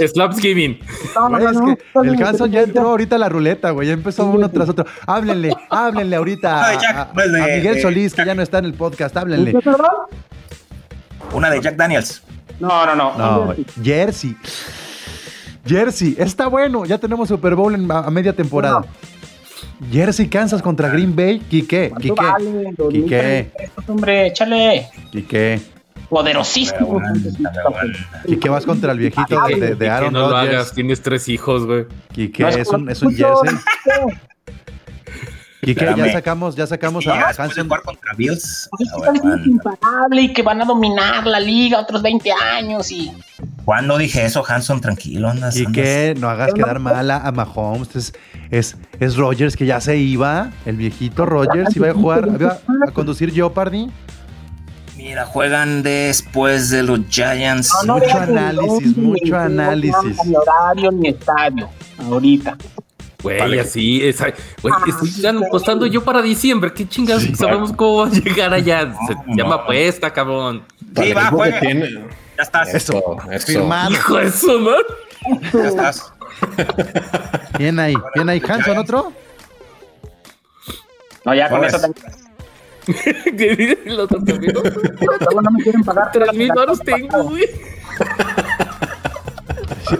[1.14, 3.70] No, no, no, es no, que no, el Hanson ya entró ahorita a la ruleta,
[3.70, 3.88] güey.
[3.88, 4.84] Ya empezó uno tras otro.
[5.06, 8.24] Háblenle, háblenle ahorita a, de Jack, a- no es de- a Miguel de Solís, que
[8.24, 9.16] ya no está en el podcast.
[9.16, 9.54] Háblenle.
[11.32, 12.22] Una de Jack Daniels.
[12.60, 13.16] No, no, no.
[13.16, 14.36] No, Jersey.
[15.66, 16.84] Jersey, está bueno.
[16.84, 18.84] Ya tenemos Super Bowl en- a, a media temporada.
[19.90, 21.40] Jersey, Kansas contra Green Bay.
[21.40, 22.74] Quique, ¿Cuánto Quique, vale?
[22.90, 23.50] Quique,
[23.88, 24.88] Hombre, échale.
[25.10, 25.60] Quique.
[26.08, 27.00] Poderosísimo.
[28.26, 31.28] Quique, vas contra el viejito de, de- de Que Aaron no lo hagas, tienes tres
[31.28, 31.86] hijos, güey.
[32.12, 33.14] Quique, No, es un, es un.
[33.14, 33.58] Jersey.
[35.62, 36.12] Quique, ya Espérame.
[36.12, 37.64] sacamos, ya sacamos Y ya a Hanson.
[37.64, 38.68] jugar contra Bills.
[38.70, 42.02] Pues a están ver, siendo man, imparable y que van a dominar la liga otros
[42.02, 43.10] 20 años y
[43.64, 44.82] ¿Cuándo dije eso, Hanson?
[44.82, 45.56] Tranquilo, andas.
[45.56, 47.96] andas- Quique, no hagas quedar mal a, Mahomes.
[47.96, 48.12] Es,
[48.50, 50.50] es, es Rodgers que ya se iba.
[50.66, 53.88] El viejito Rodgers iba a jugar, iba a conducir Jeopardy.
[55.04, 57.70] Mira, juegan después de los Giants.
[57.84, 60.24] No, no Mucho análisis, mucho análisis.
[60.24, 61.68] Ni horario ni estadio.
[61.98, 62.56] Ahorita.
[63.22, 64.18] Güey, así es.
[64.62, 66.72] Güey, estoy ya apostando yo para diciembre.
[66.72, 67.22] ¿Qué chingas?
[67.36, 68.94] Sabemos cómo va a llegar allá.
[69.06, 69.62] Se No, llama no.
[69.62, 70.62] apuesta, cabrón.
[70.96, 71.60] El va, juega.
[71.60, 71.90] tiene-
[72.38, 72.72] Ya estás.
[72.74, 73.46] Eso, eso.
[73.46, 73.90] firmado.
[73.92, 74.70] Hijo de eso, ¿no?
[75.52, 76.12] Ya estás.
[77.58, 78.42] Bien ahí, bien ahí.
[78.48, 79.12] Hanson, otro.
[81.26, 82.23] No, ya con eso también.
[82.86, 84.62] ¿Qué dicen los otros amigos?
[84.64, 86.10] Luego no me quieren pagar.
[86.12, 87.44] Tres mil baros tengo, güey.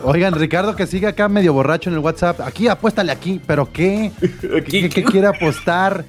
[0.02, 2.40] Oigan, Ricardo que sigue acá medio borracho en el WhatsApp.
[2.40, 3.40] Aquí, apuéstale aquí.
[3.46, 4.10] ¿Pero qué?
[4.68, 6.04] ¿Qué, qué quiere apostar?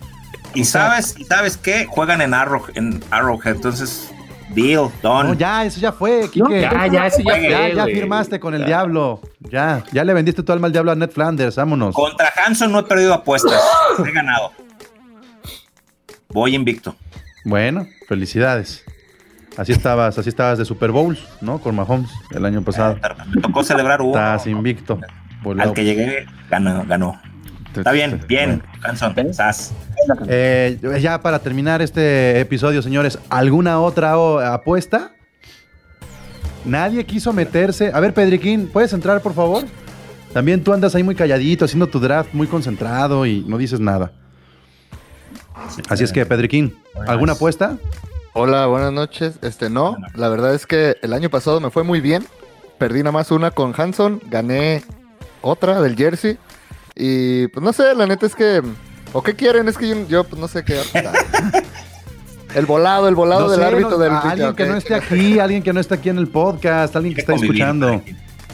[0.53, 1.85] Y sabes, y sabes qué?
[1.85, 4.09] Juegan en Arrow, en Arrowhead, entonces
[4.55, 5.29] deal, done.
[5.29, 6.61] No, ya, eso ya fue, Quique.
[6.61, 7.95] Ya, ya, eso ya Ya, fue, ya güey.
[7.95, 9.19] firmaste con el diablo.
[9.51, 11.57] Ya, ya le vendiste tu alma al diablo a Ned Flanders.
[11.57, 11.93] Vámonos.
[11.93, 13.61] Contra Hanson no he perdido apuestas,
[14.07, 14.51] he ganado.
[16.35, 16.97] Voy invicto.
[17.45, 18.83] Bueno, felicidades.
[19.55, 21.61] Así estabas, así estabas de Super Bowls, ¿no?
[21.61, 22.99] Con Mahomes el año pasado.
[23.33, 24.09] Me tocó celebrar uno.
[24.09, 24.99] Estás invicto.
[25.57, 27.21] Al que llegué, ganó, ganó.
[27.73, 29.15] Está bien, bien, Hanson.
[30.27, 35.13] Eh, ya para terminar este episodio, señores, ¿alguna otra apuesta?
[36.65, 37.91] Nadie quiso meterse.
[37.93, 39.63] A ver, Pedriquín, ¿puedes entrar, por favor?
[40.33, 44.11] También tú andas ahí muy calladito, haciendo tu draft muy concentrado y no dices nada.
[45.89, 46.77] Así es que, Pedriquín,
[47.07, 47.77] ¿alguna apuesta?
[48.33, 49.35] Hola, buenas noches.
[49.41, 52.25] Este no, la verdad es que el año pasado me fue muy bien.
[52.77, 54.83] Perdí nada más una con Hanson, gané
[55.41, 56.37] otra del Jersey.
[56.95, 58.61] Y pues no sé, la neta es que.
[59.13, 59.69] ¿O qué quieren?
[59.69, 60.81] Es que yo, yo, pues no sé qué.
[62.55, 64.11] el volado, el volado No del sé, árbitro no- del.
[64.11, 67.21] alguien que no esté aquí, alguien que no esté aquí en el podcast, alguien que
[67.21, 68.01] está escuchando.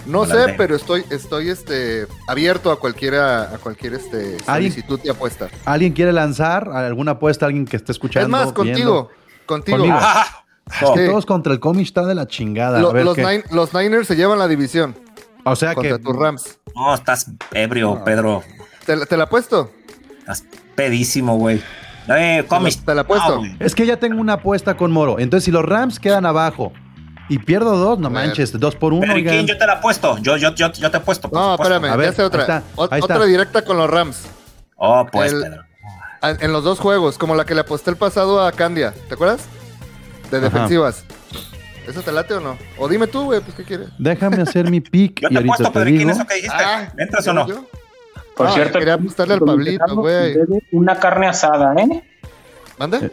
[0.06, 5.12] No Hola, sé, pero estoy, estoy este, abierto a cualquiera, a cualquier este, solicitud de
[5.12, 5.47] apuesta.
[5.66, 7.45] ¿Alguien quiere lanzar alguna apuesta?
[7.45, 8.26] ¿Alguien que esté escuchando?
[8.26, 8.54] es más, viendo?
[8.56, 9.10] contigo.
[9.45, 9.78] Contigo.
[9.78, 9.97] Conmigo.
[10.74, 11.10] Ah, Es que Sí.
[11.10, 12.80] todos contra el cómic está de la chingada.
[12.80, 13.24] Lo- A ver los, qué.
[13.24, 14.95] Nin- los Niners se llevan la división
[15.43, 16.60] O sea contra que tus Rams.
[16.76, 18.41] no, estás ebrio, Pedro.
[18.86, 19.70] ¿Te, la- te la apuesto?
[20.20, 20.45] Estás
[20.76, 21.62] pedísimo, güey.
[22.08, 22.84] Eh, comis.
[22.86, 23.30] te la apuesto.
[23.30, 23.56] No, güey.
[23.60, 25.20] Es que ya tengo una apuesta con Moro.
[25.20, 26.72] Entonces, si los Rams quedan abajo
[27.34, 28.27] y pierdo dos, no A ver.
[28.27, 29.01] manches, dos por uno.
[29.07, 29.47] Pero, ¿y quién?
[29.47, 30.17] Yo te la apuesto.
[30.19, 31.29] Yo, yo, yo, yo te apuesto.
[31.32, 31.63] No, supuesto.
[31.75, 32.39] espérame, A ver, ya sé otra.
[32.41, 33.01] ahí está, ahí.
[33.01, 34.23] Otra directa con los Rams.
[34.75, 35.63] Oh, pues, El- Pedro.
[36.21, 38.93] A- En los dos juegos, como la que le aposté el pasado a Candia.
[39.07, 39.41] ¿Te acuerdas?
[40.29, 40.45] De Ajá.
[40.47, 41.03] defensivas.
[41.88, 42.57] ¿Eso te late o no?
[42.77, 43.88] O dime tú, güey, pues qué quieres.
[43.97, 46.11] Déjame hacer mi pick Yo y te ahorita apuesto, te Pedriquín, digo.
[46.11, 46.57] eso que dijiste.
[46.63, 47.47] Ah, ¿Entras o no?
[47.47, 47.65] ¿yo?
[48.38, 50.36] Por No, cierto, quería apostarle al Pablito, güey.
[50.71, 52.03] Una carne asada, ¿eh?
[52.77, 53.11] ¿Mande?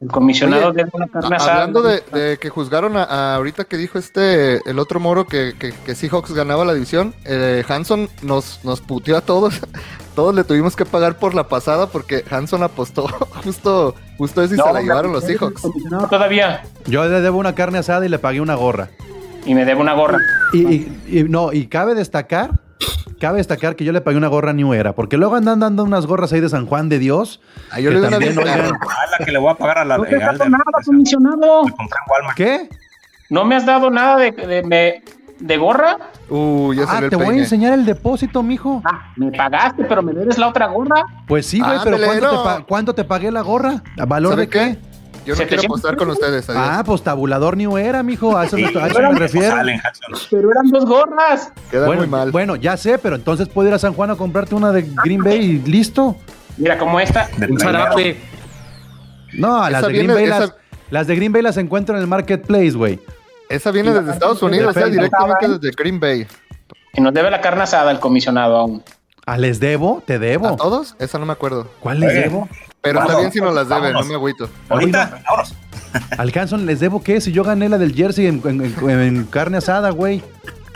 [0.00, 1.52] El comisionado Oye, debe una carne asada.
[1.54, 5.54] Hablando de, de que juzgaron a, a ahorita que dijo este, el otro moro que,
[5.58, 9.60] que, que Seahawks ganaba la división, eh, Hanson nos, nos puteó a todos.
[10.14, 13.06] Todos le tuvimos que pagar por la pasada porque Hanson apostó
[13.44, 15.62] justo, justo eso y No, se la llevaron los Seahawks.
[16.10, 16.62] todavía.
[16.86, 18.88] Yo le debo una carne asada y le pagué una gorra.
[19.46, 20.18] Y me debe una gorra.
[20.52, 22.50] Y, y- y no, y cabe destacar,
[23.18, 26.06] cabe destacar que yo le pagué una gorra New Era, porque luego andan dando unas
[26.06, 27.40] gorras ahí de San Juan de Dios.
[27.70, 28.78] Ah, yo que le doy una también, bien oigan,
[29.18, 31.62] la que le voy a pagar a la No te has dado nada, comisionado.
[32.36, 32.68] ¿Qué?
[33.28, 35.02] ¿No me has dado nada de, de, me-
[35.38, 35.96] de gorra?
[36.28, 38.82] Uh, ya Ah, te voy a enseñar el depósito, mijo.
[38.84, 41.02] Ah, me pagaste, pero me debes la otra gorra.
[41.28, 43.82] Pues sí, güey, pero ¿cuánto, te pa- cuánto te pagué la gorra?
[43.98, 44.78] ¿A valor ¿Sabe de qué?
[45.26, 46.48] Yo no 700 quiero apostar con ustedes.
[46.48, 46.62] adiós.
[46.66, 48.36] Ah, pues tabulador New Era, mijo.
[48.36, 49.48] A eso, a pero me refiero.
[49.56, 49.80] Salen.
[50.30, 51.52] Pero eran dos gorras.
[51.70, 52.30] Queda Bueno, muy mal.
[52.32, 55.22] bueno, ya sé, pero entonces puedo ir a San Juan a comprarte una de Green
[55.22, 56.16] Bay y listo.
[56.56, 57.28] Mira, como esta.
[57.36, 57.84] De Un trailero.
[57.84, 58.16] zarape.
[59.34, 60.54] No, las Esa de Green Bay esa- las,
[60.90, 62.98] las de Green Bay las encuentro en el marketplace, güey.
[63.48, 66.26] Esa viene desde Estados Unidos, eh, directamente desde Green Bay.
[66.94, 68.82] Y nos debe la carne asada el comisionado aún.
[69.26, 70.02] ¿Ah, les debo?
[70.06, 70.56] ¿Te ¿A debo?
[70.56, 70.96] todos?
[70.98, 71.68] Esa no me acuerdo.
[71.80, 72.20] ¿Cuál les Oye.
[72.22, 72.48] debo?
[72.82, 74.02] Pero está bien si nos las debe, vámonos.
[74.02, 74.48] no me agüito.
[74.68, 75.54] Ahorita, vámonos.
[76.18, 77.20] Al Hanson les debo qué?
[77.20, 80.22] Si yo gané la del jersey en, en- en- en carne asada, güey.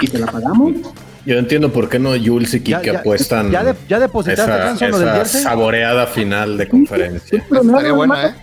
[0.00, 0.72] ¿Y te la pagamos?
[1.24, 4.68] Yo entiendo por qué no Jules y Ya- Kike apuestan ya de- ya depositaste, esa,
[4.70, 5.42] Hanson, lo del esa jersey?
[5.42, 7.38] saboreada final de conferencia.
[7.50, 8.34] Estaría buena, ¿eh?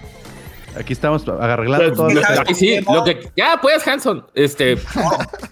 [0.79, 2.09] Aquí estamos arreglando todo.
[2.09, 2.43] lo Fíjate.
[2.45, 3.29] que- Sí, lo que.
[3.35, 4.25] Ya, pues, Hanson.
[4.33, 4.77] Este.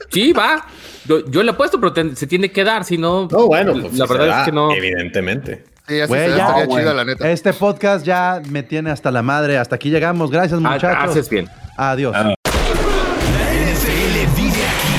[0.10, 0.66] Sí, va.
[1.06, 3.28] Yo, yo le he puesto, pero te- se tiene que dar, si no.
[3.30, 4.72] No, bueno, pues la verdad da, es que no.
[4.74, 5.66] Evidentemente.
[5.90, 7.30] Sí, así ya, la neta.
[7.32, 9.58] Este podcast ya me tiene hasta la madre.
[9.58, 10.30] Hasta aquí llegamos.
[10.30, 11.10] Gracias, Ah, muchachos.
[11.12, 11.50] Haces bien.
[11.78, 12.14] Adiós.
[12.16, 12.24] Ah.
[12.46, 14.94] La NFL vive aquí.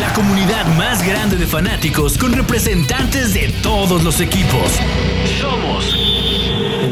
[0.00, 4.78] La comunidad más grande de fanáticos con representantes de todos los equipos.
[5.40, 5.96] Somos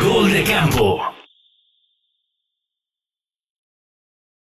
[0.03, 1.01] Gol de Campo.